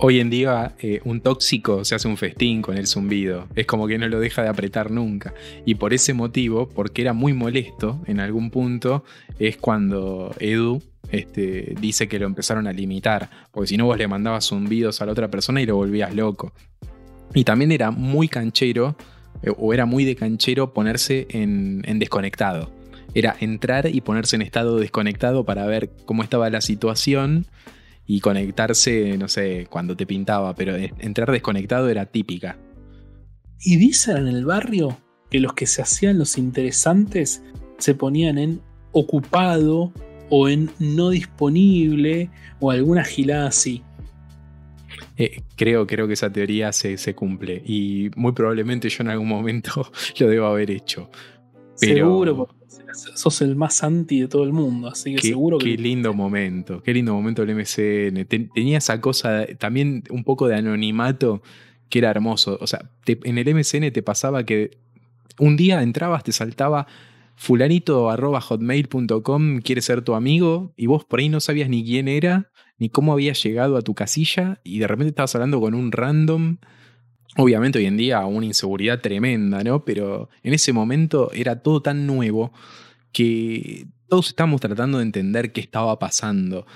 [0.00, 3.48] Hoy en día eh, un tóxico se hace un festín con el zumbido.
[3.56, 5.34] Es como que no lo deja de apretar nunca.
[5.66, 9.02] Y por ese motivo, porque era muy molesto en algún punto,
[9.40, 10.80] es cuando Edu
[11.10, 13.28] este, dice que lo empezaron a limitar.
[13.50, 16.52] Porque si no vos le mandabas zumbidos a la otra persona y lo volvías loco.
[17.34, 18.96] Y también era muy canchero,
[19.42, 22.70] eh, o era muy de canchero ponerse en, en desconectado.
[23.14, 27.46] Era entrar y ponerse en estado desconectado para ver cómo estaba la situación
[28.10, 32.58] y conectarse, no sé, cuando te pintaba, pero eh, entrar desconectado era típica.
[33.60, 34.96] Y dicen en el barrio
[35.30, 37.42] que los que se hacían los interesantes
[37.76, 39.92] se ponían en ocupado
[40.30, 42.30] o en no disponible
[42.60, 43.82] o alguna gilada así.
[45.18, 49.28] Eh, creo, creo que esa teoría se, se cumple y muy probablemente yo en algún
[49.28, 51.10] momento lo debo haber hecho.
[51.80, 52.54] Pero- Seguro, porque
[53.14, 55.76] sos el más anti de todo el mundo, así que Qué, seguro que...
[55.76, 58.24] qué lindo momento, qué lindo momento el MCN.
[58.26, 61.42] Ten- tenía esa cosa, también un poco de anonimato
[61.88, 62.58] que era hermoso.
[62.60, 64.78] O sea, te- en el MCN te pasaba que
[65.38, 66.86] un día entrabas, te saltaba
[67.36, 72.08] fulanito arroba hotmail.com quiere ser tu amigo y vos por ahí no sabías ni quién
[72.08, 75.92] era, ni cómo había llegado a tu casilla y de repente estabas hablando con un
[75.92, 76.56] random.
[77.36, 79.84] Obviamente hoy en día una inseguridad tremenda, ¿no?
[79.84, 82.52] Pero en ese momento era todo tan nuevo
[83.12, 86.66] que todos estábamos tratando de entender qué estaba pasando.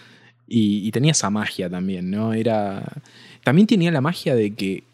[0.46, 2.34] Y, tenía esa magia también, ¿no?
[2.34, 3.02] Era.
[3.42, 4.84] También tenía la magia de que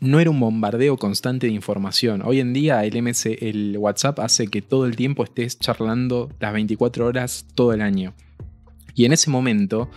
[0.00, 2.22] no era un bombardeo constante de información.
[2.24, 7.06] Hoy en día el el WhatsApp hace que todo el tiempo estés charlando las 24
[7.06, 8.14] horas todo el año.
[8.94, 9.90] Y en ese momento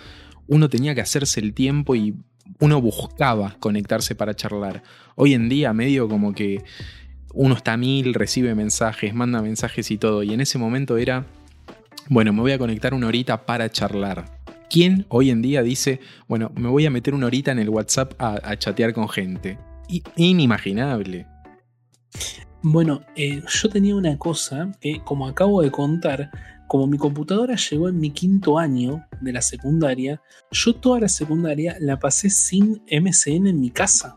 [0.47, 2.13] uno tenía que hacerse el tiempo y
[2.59, 4.83] uno buscaba conectarse para charlar.
[5.15, 6.63] Hoy en día medio como que
[7.33, 10.23] uno está a mil, recibe mensajes, manda mensajes y todo.
[10.23, 11.25] Y en ese momento era,
[12.09, 14.41] bueno, me voy a conectar una horita para charlar.
[14.69, 18.13] ¿Quién hoy en día dice, bueno, me voy a meter una horita en el WhatsApp
[18.17, 19.59] a, chatear con gente?
[20.15, 21.27] Inimaginable.
[22.63, 26.31] Bueno, eh, yo tenía una cosa que, como acabo de contar,
[26.67, 31.77] como mi computadora llegó en mi quinto año de la secundaria, yo toda la secundaria
[31.79, 34.15] la pasé sin MSN en mi casa.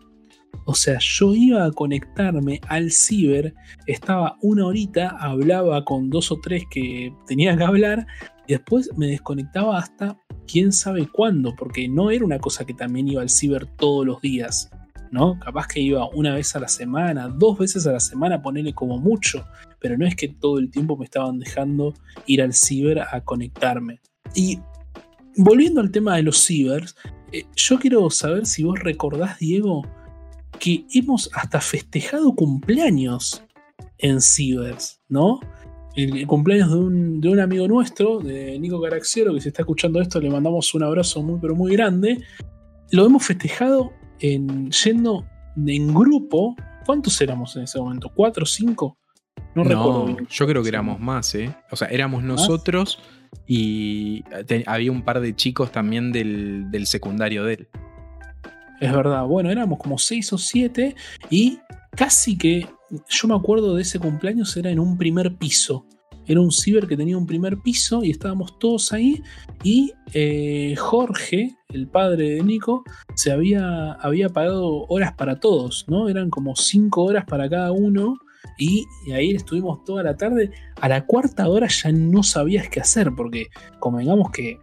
[0.64, 3.54] O sea, yo iba a conectarme al ciber,
[3.86, 8.06] estaba una horita, hablaba con dos o tres que tenía que hablar,
[8.46, 13.08] y después me desconectaba hasta quién sabe cuándo, porque no era una cosa que también
[13.08, 14.70] iba al ciber todos los días.
[15.10, 15.38] ¿no?
[15.38, 18.98] Capaz que iba una vez a la semana, dos veces a la semana, ponerle como
[18.98, 19.44] mucho,
[19.80, 21.94] pero no es que todo el tiempo me estaban dejando
[22.26, 24.00] ir al ciber a conectarme.
[24.34, 24.58] Y
[25.36, 26.96] volviendo al tema de los cibers,
[27.32, 29.82] eh, yo quiero saber si vos recordás, Diego,
[30.58, 33.44] que hemos hasta festejado cumpleaños
[33.98, 35.40] en cibers, ¿no?
[35.94, 40.00] El cumpleaños de un, de un amigo nuestro, de Nico Caraxiero, que si está escuchando
[40.00, 42.22] esto, le mandamos un abrazo muy, pero muy grande.
[42.92, 45.26] Lo hemos festejado en, yendo
[45.56, 46.54] en grupo.
[46.86, 48.10] ¿Cuántos éramos en ese momento?
[48.14, 48.97] ¿Cuatro cinco?
[49.64, 51.54] No, recuerdo yo creo que éramos más, ¿eh?
[51.70, 53.00] O sea, éramos nosotros
[53.46, 57.68] y te- había un par de chicos también del, del secundario de él.
[58.80, 59.24] Es verdad.
[59.24, 60.94] Bueno, éramos como seis o siete
[61.30, 61.58] y
[61.96, 62.66] casi que
[63.08, 65.84] yo me acuerdo de ese cumpleaños era en un primer piso.
[66.26, 69.22] Era un ciber que tenía un primer piso y estábamos todos ahí.
[69.64, 72.84] Y eh, Jorge, el padre de Nico,
[73.14, 76.08] se había, había pagado horas para todos, ¿no?
[76.10, 78.18] Eran como cinco horas para cada uno.
[78.56, 80.50] Y, ahí estuvimos toda la tarde.
[80.80, 83.46] A la cuarta hora ya no sabías qué hacer, porque
[83.78, 84.58] convengamos que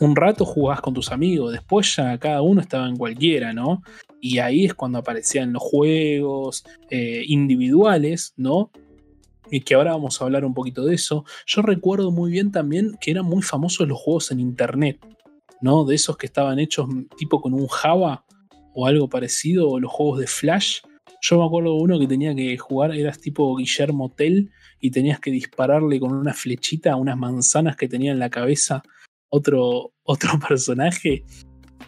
[0.00, 3.82] un rato jugabas con tus amigos, después ya cada uno estaba en cualquiera, ¿no?
[4.20, 8.70] Y ahí es cuando aparecían los juegos eh, individuales, ¿no?
[9.50, 11.24] Y que ahora vamos a hablar un poquito de eso.
[11.46, 14.98] Yo recuerdo muy bien también que eran muy famosos los juegos en internet,
[15.60, 15.84] ¿no?
[15.84, 18.24] De esos que estaban hechos tipo con un Java
[18.74, 20.80] o algo parecido, o los juegos de Flash.
[21.20, 24.50] Yo me acuerdo uno que tenía que jugar, eras tipo Guillermo Tell
[24.80, 28.82] y tenías que dispararle con una flechita a unas manzanas que tenía en la cabeza
[29.28, 31.24] otro, otro personaje.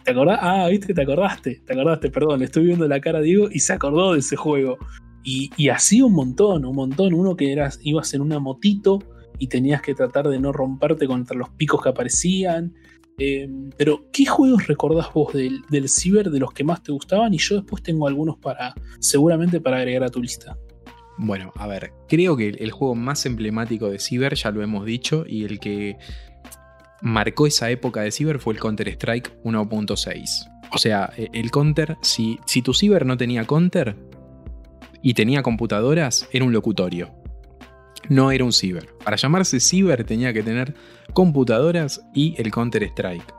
[0.03, 0.39] ¿Te acordás?
[0.41, 1.61] Ah, viste te acordaste.
[1.65, 2.39] Te acordaste, perdón.
[2.39, 4.77] Le estoy viendo la cara a Diego y se acordó de ese juego.
[5.23, 7.13] Y, y así un montón, un montón.
[7.13, 8.99] Uno que eras, ibas en una motito
[9.39, 12.73] y tenías que tratar de no romperte contra los picos que aparecían.
[13.17, 13.47] Eh,
[13.77, 17.33] pero, ¿qué juegos recordás vos del, del ciber de los que más te gustaban?
[17.33, 20.57] Y yo después tengo algunos para, seguramente para agregar a tu lista.
[21.17, 25.25] Bueno, a ver, creo que el juego más emblemático de Ciber, ya lo hemos dicho,
[25.27, 25.97] y el que
[27.01, 30.49] marcó esa época de Ciber fue el Counter-Strike 1.6.
[30.71, 33.95] O sea, e, el Counter, si, si tu Ciber no tenía Counter
[35.03, 37.13] y tenía computadoras, era un locutorio.
[38.09, 38.89] No era un Ciber.
[39.03, 40.73] Para llamarse Ciber tenía que tener
[41.13, 43.33] computadoras y el Counter-Strike.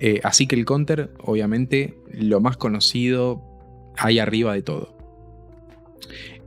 [0.00, 3.42] Eh, así que el Counter, obviamente, lo más conocido
[3.96, 4.96] ahí arriba de todo.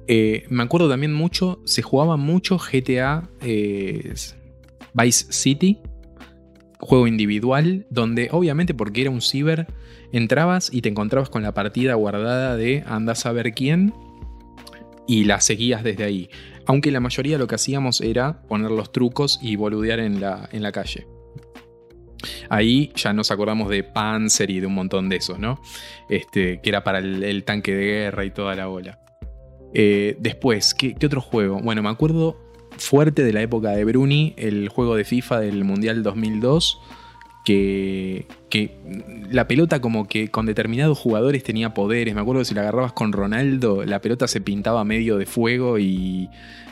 [0.08, 4.14] Eh, me acuerdo también mucho, se jugaba mucho GTA eh,
[4.94, 5.80] Vice City
[6.80, 9.68] juego individual donde obviamente porque era un ciber
[10.14, 13.94] entrabas y te encontrabas con la partida guardada de andas a ver quién
[15.06, 16.30] y la seguías desde ahí.
[16.70, 20.62] Aunque la mayoría lo que hacíamos era poner los trucos y boludear en la, en
[20.62, 21.08] la calle.
[22.48, 25.60] Ahí ya nos acordamos de Panzer y de un montón de esos, ¿no?
[26.12, 29.00] Este, que era para el, tanque de guerra y toda la bola.
[29.74, 31.60] Eh, después, ¿qué, ¿qué, otro juego?
[31.60, 32.38] Bueno, me acuerdo
[32.78, 36.80] fuerte de la época de Bruni, el juego de FIFA del Mundial 2002,
[38.50, 38.72] que,
[39.32, 42.14] la pelota como que con determinados jugadores tenía poderes.
[42.14, 45.80] Me acuerdo que si la agarrabas con Ronaldo, la pelota se pintaba medio de fuego
[45.80, 46.30] y,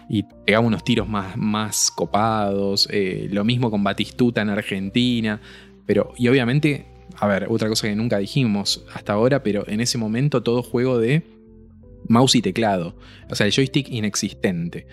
[0.09, 2.87] y pegaba unos tiros más, más copados.
[2.91, 5.41] Eh, lo mismo con Batistuta en Argentina.
[5.85, 9.97] Pero, y obviamente, a ver, otra cosa que nunca dijimos hasta ahora, pero en ese
[9.97, 11.23] momento todo juego de
[12.07, 12.95] mouse y teclado.
[13.29, 14.87] O sea, el joystick inexistente.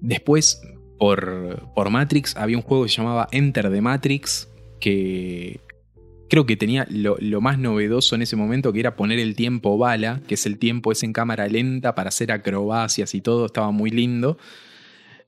[0.00, 0.60] Después,
[0.98, 4.48] por, por Matrix, había un juego que se llamaba Enter the Matrix,
[4.84, 5.60] que
[6.28, 10.20] creo que tenía lo, más novedoso en ese momento, que era poner el tiempo bala,
[10.28, 13.88] que es el tiempo es en cámara lenta para hacer acrobacias y todo, estaba muy
[13.88, 14.36] lindo.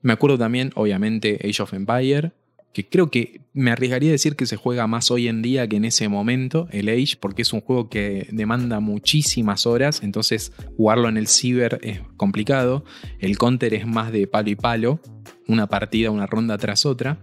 [0.03, 2.33] Me acuerdo también, obviamente, Age of Empire,
[2.71, 5.77] que creo que me arriesgaría a decir que se juega más hoy en día que
[5.77, 11.09] en ese momento, el Age, porque es un juego que demanda muchísimas horas, entonces jugarlo
[11.09, 12.85] en el ciber es complicado.
[13.17, 14.99] El counter es más de palo y palo,
[15.47, 17.17] una partida, una ronda tras otra.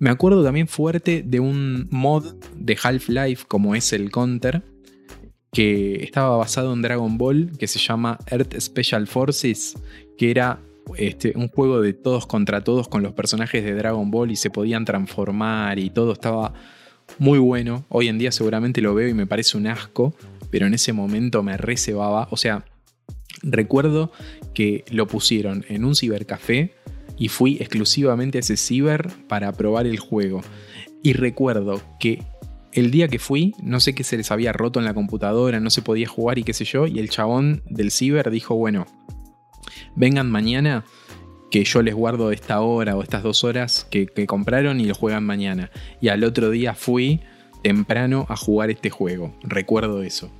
[0.00, 4.62] Me acuerdo también fuerte de un mod de Half-Life como es el counter,
[5.52, 9.76] que estaba basado en Dragon Ball, que se llama Earth Special Forces,
[10.16, 10.58] que era
[10.96, 14.48] este, un juego de todos contra todos con los personajes de Dragon Ball y se
[14.48, 16.54] podían transformar y todo estaba
[17.18, 17.84] muy bueno.
[17.90, 20.14] Hoy en día seguramente lo veo y me parece un asco,
[20.50, 22.26] pero en ese momento me recebaba.
[22.30, 22.64] O sea,
[23.42, 24.12] recuerdo
[24.54, 26.79] que lo pusieron en un cibercafé
[27.20, 30.40] y fui exclusivamente a ese ciber para probar el juego.
[31.02, 32.24] Y recuerdo que
[32.72, 35.68] el día que fui, no sé qué se les había roto en la computadora, no
[35.68, 38.86] se podía jugar y qué sé yo, y el chabón del ciber dijo, bueno,
[39.94, 40.86] vengan mañana
[41.50, 44.94] que yo les guardo esta hora o estas dos horas que, que, compraron y lo
[44.94, 45.70] juegan mañana.
[46.00, 47.20] Y al otro día fui
[47.62, 49.34] temprano a jugar este juego.
[49.42, 50.30] Recuerdo eso.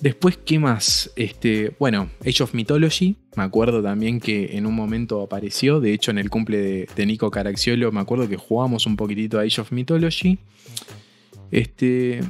[0.00, 1.10] Después, ¿qué más?
[1.16, 3.16] Este, bueno, Age of Mythology.
[3.36, 5.80] Me acuerdo también que en un momento apareció.
[5.80, 9.42] De hecho, en el cumple de, Nico Caraxiolo, me acuerdo que jugamos un poquitito a
[9.42, 10.38] Age of Mythology.
[11.50, 12.20] Este.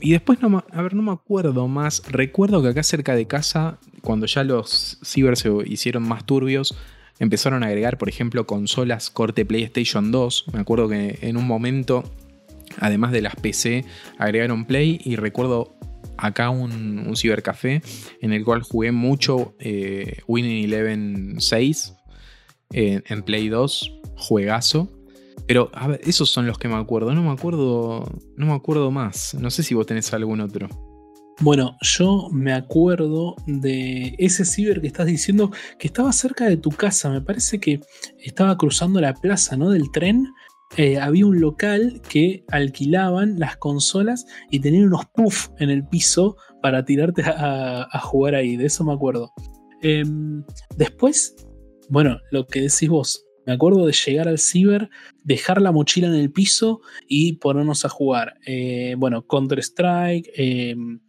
[0.00, 2.02] Y después, no, a ver, no me acuerdo más.
[2.10, 6.76] Recuerdo que acá cerca de casa cuando ya los ciber se hicieron más turbios,
[7.18, 10.46] empezaron a agregar, por ejemplo, consolas corte PlayStation 2.
[10.52, 12.04] Me acuerdo que en un momento,
[12.80, 13.84] además de las PC,
[14.18, 15.76] agregaron Play y recuerdo
[16.16, 17.82] acá un, cibercafé
[18.20, 21.94] en el cual jugué mucho eh, Winning Eleven 6
[22.72, 24.90] eh, en Play 2, juegazo.
[25.46, 27.12] Pero, a ver, esos son los que me acuerdo.
[27.12, 28.04] No me acuerdo.
[28.36, 29.34] No me acuerdo más.
[29.34, 30.68] No sé si vos tenés algún otro.
[31.40, 36.70] Bueno, yo me acuerdo de ese ciber que estás diciendo que estaba cerca de tu
[36.70, 37.10] casa.
[37.10, 37.80] Me parece que
[38.18, 39.70] estaba cruzando la plaza, ¿no?
[39.70, 40.28] Del tren.
[40.78, 46.36] Eh, había un local que alquilaban las consolas y tenían unos puffs en el piso
[46.62, 48.56] para tirarte a, jugar ahí.
[48.56, 49.32] De eso me acuerdo.
[49.82, 50.42] Em,
[50.76, 51.34] después,
[51.90, 54.88] bueno, lo que decís vos, me acuerdo de llegar al ciber,
[55.24, 58.34] dejar la mochila en el piso y ponernos a jugar.
[58.46, 61.00] Eh, bueno, Counter-Strike, em,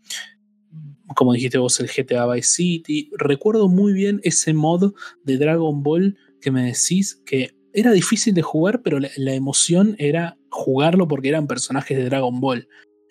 [1.15, 3.09] como dijiste vos, el GTA Vice City.
[3.17, 4.93] Recuerdo muy bien ese mod
[5.23, 10.37] de Dragon Ball que me decís que era difícil de jugar, pero la, emoción era
[10.49, 12.67] jugarlo porque eran personajes de Dragon Ball.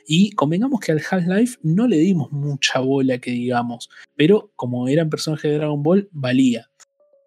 [0.07, 5.11] Y convengamos que al Half-Life no le dimos mucha bola, que digamos, pero como eran
[5.11, 6.69] personajes de Dragon Ball, valía.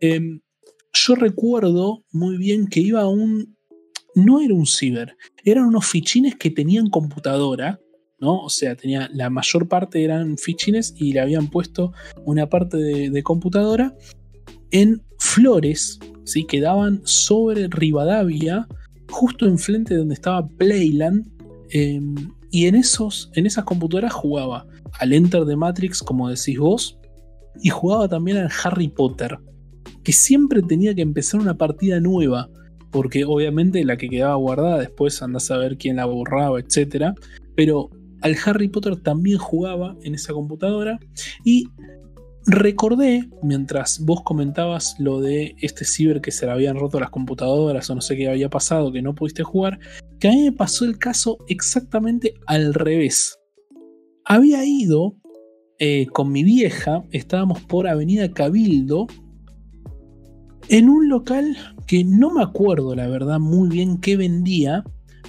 [0.02, 0.42] Em,
[0.94, 3.56] yo recuerdo muy bien que iba a un.
[4.16, 7.82] No era un ciber, eran unos fichines que tenían computadora,
[8.18, 8.40] ¿no?
[8.40, 11.92] O sea, tenía, la mayor parte eran fichines y le habían puesto
[12.24, 13.94] una parte de, computadora
[14.72, 16.46] en flores, ¿sí?
[16.46, 18.68] Que daban sobre Rivadavia,
[19.10, 21.28] justo enfrente de donde estaba Playland.
[21.72, 22.16] Em,
[22.52, 24.66] y en, esos, en esas computadoras jugaba
[25.00, 26.98] al Enter de Matrix, como decís vos,
[27.62, 29.38] y jugaba también al Harry Potter,
[30.04, 32.50] que siempre tenía que empezar una partida nueva,
[32.92, 37.14] porque obviamente la que quedaba guardada después andás a ver quién la borraba, etc.
[37.56, 37.90] Pero
[38.22, 41.00] al Harry Potter también jugaba en esa computadora
[41.44, 41.68] y
[42.46, 47.90] recordé, mientras vos comentabas lo de este ciber que se le habían roto las computadoras
[47.90, 49.80] o no sé qué había pasado, que no pudiste jugar,
[50.20, 53.38] que a mí me pasó el caso exactamente al revés.
[54.26, 55.16] Había ido
[55.80, 59.08] eh, con mi vieja, estábamos por Avenida Cabildo,
[60.70, 64.84] en un local que no me acuerdo la verdad muy bien qué vendía,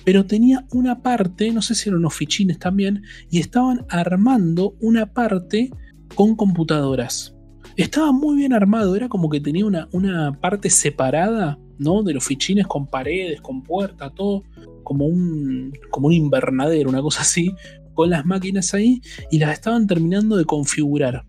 [0.04, 5.12] pero tenía una parte, no sé si eran unos fichines también, y estaban armando una
[5.12, 5.70] parte
[6.14, 7.34] con computadoras.
[7.76, 12.02] Estaba muy bien armado, era como que tenía una, una parte separada, ¿no?
[12.02, 14.42] De los fichines con paredes, con puerta, todo
[14.82, 17.54] como un, como un invernadero, una cosa así,
[17.92, 19.00] con las máquinas ahí
[19.30, 21.26] y las estaban terminando de configurar.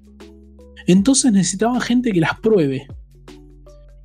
[0.85, 2.87] Entonces necesitaban gente que las pruebe.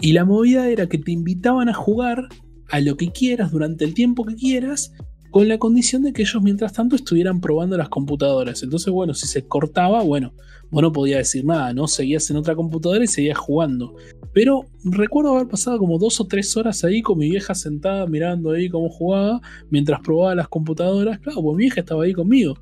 [0.00, 2.28] Y la movida era que te invitaban a jugar
[2.70, 4.92] a lo que quieras durante el tiempo que quieras
[5.30, 8.62] con la condición de que ellos mientras tanto estuvieran probando las computadoras.
[8.62, 10.32] Entonces, bueno, si se cortaba, bueno,
[10.72, 11.86] vos no podías decir nada, ¿no?
[11.86, 13.94] Seguías en otra computadora y seguías jugando.
[14.32, 18.52] Pero recuerdo haber pasado como dos o tres horas ahí con mi vieja sentada mirando
[18.52, 21.18] ahí cómo jugaba mientras probaba las computadoras.
[21.20, 22.54] Claro, pues mi vieja estaba ahí conmigo.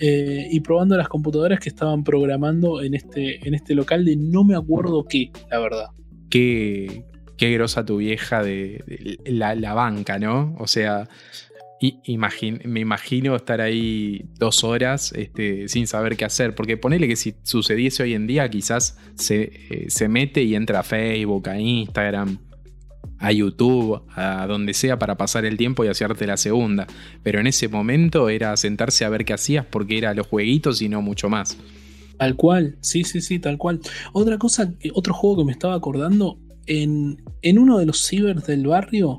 [0.00, 4.42] Eh, y probando las computadoras que estaban programando en este, en este local de no
[4.42, 5.86] me acuerdo qué, la verdad.
[6.28, 7.04] Qué,
[7.36, 8.82] qué grosa tu vieja de,
[9.24, 10.56] la, la, banca, ¿no?
[10.58, 11.08] O sea,
[12.64, 17.34] me imagino estar ahí dos horas este, sin saber qué hacer, porque ponele que si
[17.42, 22.38] sucediese hoy en día, quizás se, eh, se mete y entra a Facebook, a Instagram,
[23.18, 26.86] a YouTube, a donde sea para pasar el tiempo y hacerte la segunda.
[27.22, 30.88] Pero en ese momento era sentarse a ver qué hacías porque era los jueguitos y
[30.88, 31.56] no mucho más.
[32.18, 33.80] Tal cual, sí, sí, sí, tal cual.
[34.12, 38.66] Otra cosa, otro juego que me estaba acordando, en, en uno de los cibers del
[38.66, 39.18] barrio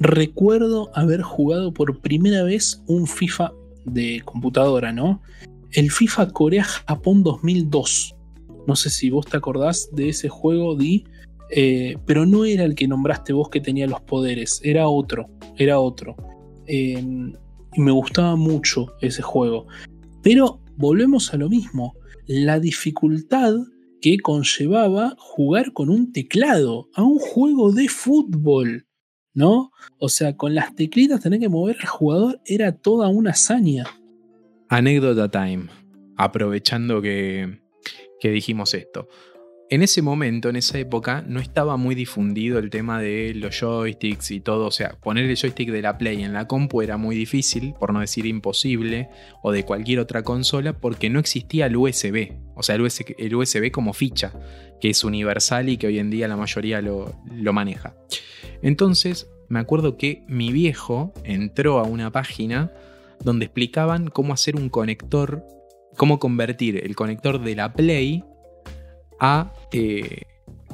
[0.00, 3.52] recuerdo haber jugado por primera vez un FIFA
[3.84, 5.22] de computadora, ¿no?
[5.72, 8.14] El FIFA Corea-Japón 2002.
[8.66, 11.04] No sé si vos te acordás de ese juego, Di,
[11.50, 15.78] eh, pero no era el que nombraste vos que tenía los poderes, era otro, era
[15.78, 16.16] otro.
[16.66, 17.32] Em,
[17.74, 19.66] y me gustaba mucho ese juego.
[20.22, 21.94] Pero volvemos a lo mismo,
[22.26, 23.54] la dificultad
[24.00, 28.86] que conllevaba jugar con un teclado a un juego de fútbol.
[29.34, 29.72] ¿No?
[29.98, 33.84] O sea, con las teclitas tener que mover al jugador era toda una hazaña.
[34.68, 35.66] Anécdota time,
[36.16, 37.60] aprovechando que,
[38.20, 39.08] que dijimos esto.
[39.70, 44.30] En ese momento, en esa época, no estaba muy difundido el tema de los joysticks
[44.30, 44.66] y todo.
[44.66, 47.92] O sea, poner el joystick de la Play en la compu era muy difícil, por
[47.92, 49.08] no decir imposible,
[49.42, 52.34] o de cualquier otra consola, porque no existía el USB.
[52.54, 54.32] O sea, el USB, el USB como ficha,
[54.80, 57.96] que es universal y que hoy en día la mayoría lo, lo maneja.
[58.64, 62.72] Entonces, me acuerdo que mi viejo entró a una página
[63.22, 65.44] donde explicaban cómo hacer un conector,
[65.98, 68.24] cómo convertir el conector de la Play
[69.20, 70.22] a eh,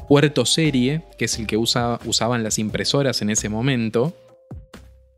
[0.08, 4.14] puerto serie, que es el que usaban las impresoras en ese momento.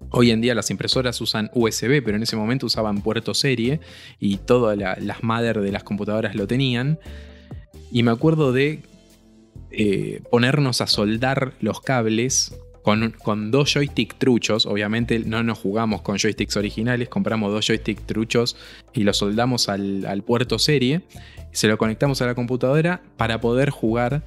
[0.09, 3.81] Hoy en día las impresoras usan USB, pero en ese momento usaban puerto serie
[4.19, 6.99] y todas las madres de las computadoras lo tenían.
[7.91, 8.81] Y me acuerdo de
[9.73, 14.67] eh, ponernos a soldar los cables con, dos joysticks truchos.
[14.67, 18.57] Obviamente no nos jugamos con joysticks originales, compramos dos joysticks truchos
[18.93, 21.03] y los soldamos al, al puerto serie.
[21.53, 24.23] Se lo conectamos a la computadora para poder jugar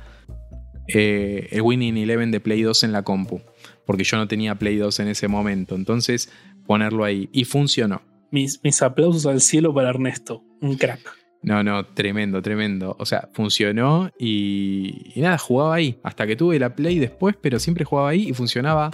[0.87, 3.41] eh, el Winning Eleven de Play 2 en la compu.
[3.85, 5.75] Porque yo no tenía Play 2 en ese momento.
[5.75, 6.29] Entonces,
[6.65, 7.29] ponerlo ahí.
[7.31, 8.01] Y funcionó.
[8.31, 10.43] Mis, mis aplausos al cielo para Ernesto.
[10.61, 11.24] Un crack.
[11.45, 12.95] No, no, tremendo, tremendo.
[12.97, 15.99] O sea, funcionó y, y, nada, jugaba ahí.
[16.01, 18.89] Hasta que tuve la Play después, pero siempre jugaba ahí y funcionaba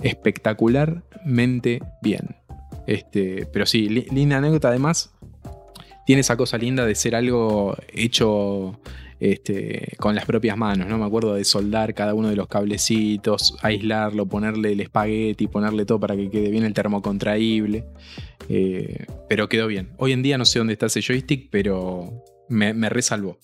[0.00, 2.36] espectacularmente bien.
[2.86, 4.68] Este, pero sí, linda anécdota.
[4.68, 5.12] Además,
[6.06, 8.80] tiene esa cosa linda de ser algo hecho
[9.20, 10.98] este, con las propias manos, ¿no?
[10.98, 16.00] Me acuerdo de soldar cada uno de los cablecitos, aislarlo, ponerle el espagueti, ponerle todo
[16.00, 17.84] para que quede bien el termocontraíble.
[18.48, 19.92] Eh, pero quedó bien.
[19.98, 23.38] Hoy en día no sé dónde está ese joystick, pero me, me resalvó.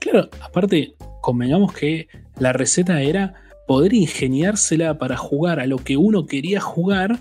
[0.00, 3.34] Claro, aparte, convengamos que la receta era
[3.66, 7.20] poder ingeniársela para jugar a lo que uno quería jugar,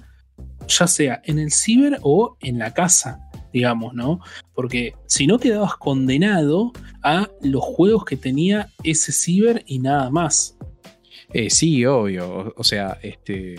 [0.67, 4.19] ya sea en el ciber o en la casa digamos, ¿no?
[4.53, 6.73] Porque si no quedabas condenado
[7.03, 10.57] a los juegos que tenía ese ciber y nada más.
[11.31, 12.53] Eh, sí, obvio.
[12.57, 13.55] O sea, este.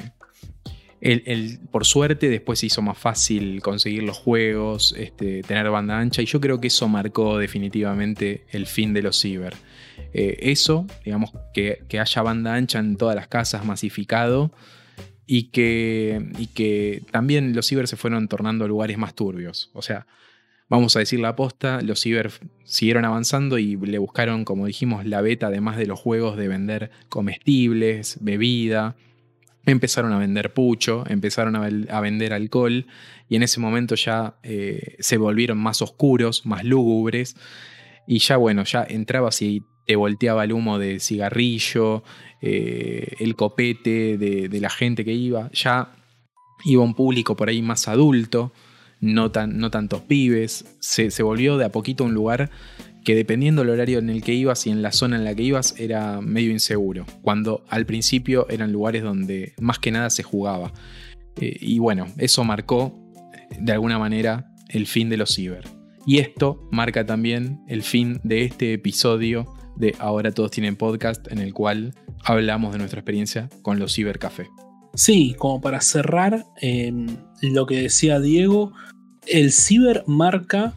[1.71, 6.27] Por suerte después se hizo más fácil conseguir los juegos, este, tener banda ancha, y
[6.27, 9.55] yo creo que eso marcó definitivamente el fin de los ciber.
[10.13, 14.51] Eh, eso, digamos, que, que, haya banda ancha en todas las casas masificado,
[15.27, 19.71] y que, y que también los ciber se fueron tornando lugares más turbios.
[19.73, 20.07] O sea,
[20.69, 22.31] vamos a decir la aposta, los ciber
[22.65, 26.91] siguieron avanzando y le buscaron, como dijimos, la beta, además de los juegos, de vender
[27.09, 28.97] comestibles, bebida.
[29.67, 32.87] Empezaron a vender pucho, empezaron a, vender alcohol
[33.29, 37.37] y en ese momento ya eh, se volvieron más oscuros, más lúgubres
[38.07, 42.03] y ya bueno, ya entrabas y te volteaba el humo de cigarrillo,
[42.41, 45.51] eh, el copete de, la gente que iba.
[45.53, 45.89] Ya
[46.65, 48.53] iba un público por ahí más adulto,
[49.01, 50.65] no, tan, no tantos pibes.
[50.81, 52.51] Se, volvió de a poquito un lugar
[53.05, 55.43] que dependiendo del horario en el que ibas y en la zona en la que
[55.43, 57.05] ibas era medio inseguro.
[57.23, 60.73] Cuando al principio eran lugares donde más que nada se jugaba.
[61.41, 62.99] Eh, y bueno, eso marcó
[63.59, 65.65] de alguna manera el fin de los ciber.
[66.07, 69.47] Y esto marca también el fin de este episodio
[69.77, 71.95] de Ahora Todos Tienen Podcast, en el cual
[72.25, 74.49] hablamos de nuestra experiencia con los cibercafé.
[74.95, 77.07] Sí, como para cerrar em,
[77.43, 78.73] lo que decía Diego,
[79.27, 80.75] el ciber marca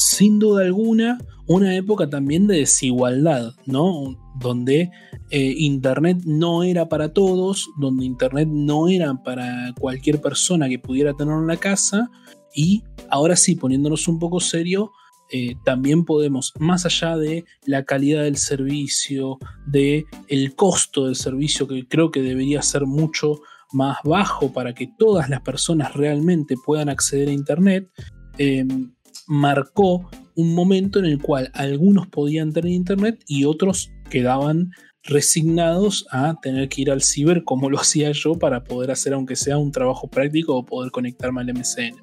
[0.00, 4.16] sin duda alguna una época también de desigualdad, ¿no?
[4.40, 4.90] Donde
[5.30, 11.12] eh, Internet no era para todos, donde Internet no era para cualquier persona que pudiera
[11.12, 12.08] tener en la casa
[12.54, 14.92] y ahora sí, poniéndonos un poco serio,
[15.32, 21.68] eh, también podemos, más allá de la calidad del servicio, de el costo del servicio,
[21.68, 23.42] que creo que debería ser mucho
[23.72, 27.90] más bajo para que todas las personas realmente puedan acceder a Internet,
[28.38, 28.92] em,
[29.30, 34.72] marcó un momento en el cual algunos podían tener Internet y otros quedaban
[35.04, 39.36] resignados a tener que ir al ciber como lo hacía yo para poder hacer aunque
[39.36, 41.94] sea un trabajo práctico o poder conectarme al MCN.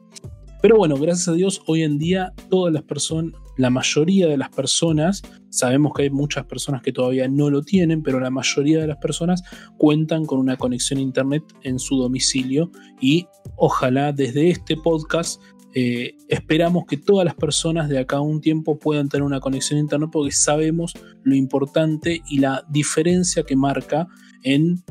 [0.61, 4.49] Pero bueno, gracias a Dios, hoy en día todas las personas, la mayoría de las
[4.49, 8.88] personas, sabemos que hay muchas personas que todavía no lo tienen, pero la mayoría de
[8.88, 9.43] las personas
[9.78, 12.71] cuentan con una conexión a Internet en su domicilio
[13.01, 15.41] y ojalá desde este podcast
[15.80, 19.78] eh, esperamos que todas las personas de acá a un tiempo puedan tener una conexión
[19.78, 24.07] a Internet porque sabemos lo importante y la diferencia que marca
[24.41, 24.84] en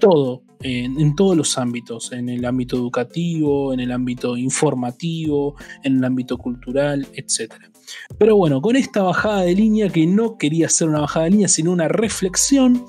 [0.00, 6.04] todo en, todos los ámbitos, en el ámbito educativo, en el ámbito informativo, en el
[6.04, 7.54] ámbito cultural, etc.
[8.18, 11.48] Pero bueno, con esta bajada de línea, que no quería ser una bajada de línea,
[11.48, 12.84] sino una reflexión,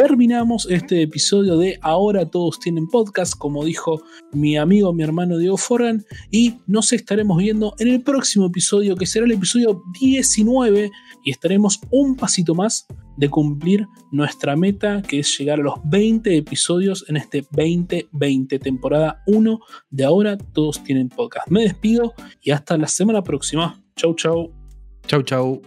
[0.00, 4.00] terminamos este episodio de Ahora todos tienen podcast, como dijo
[4.32, 9.04] mi amigo, mi hermano Diego Forgan, y nos estaremos viendo en el próximo episodio, que
[9.04, 10.90] será el episodio 19,
[11.22, 12.86] y estaremos un pasito más
[13.18, 19.22] de cumplir nuestra meta, que es llegar a los 20 episodios en este 2020, temporada
[19.26, 21.48] 1 de Ahora todos tienen podcast.
[21.48, 23.78] Me despido y hasta la semana próxima.
[23.96, 24.50] Chau, chau.
[25.06, 25.60] Chau, chau.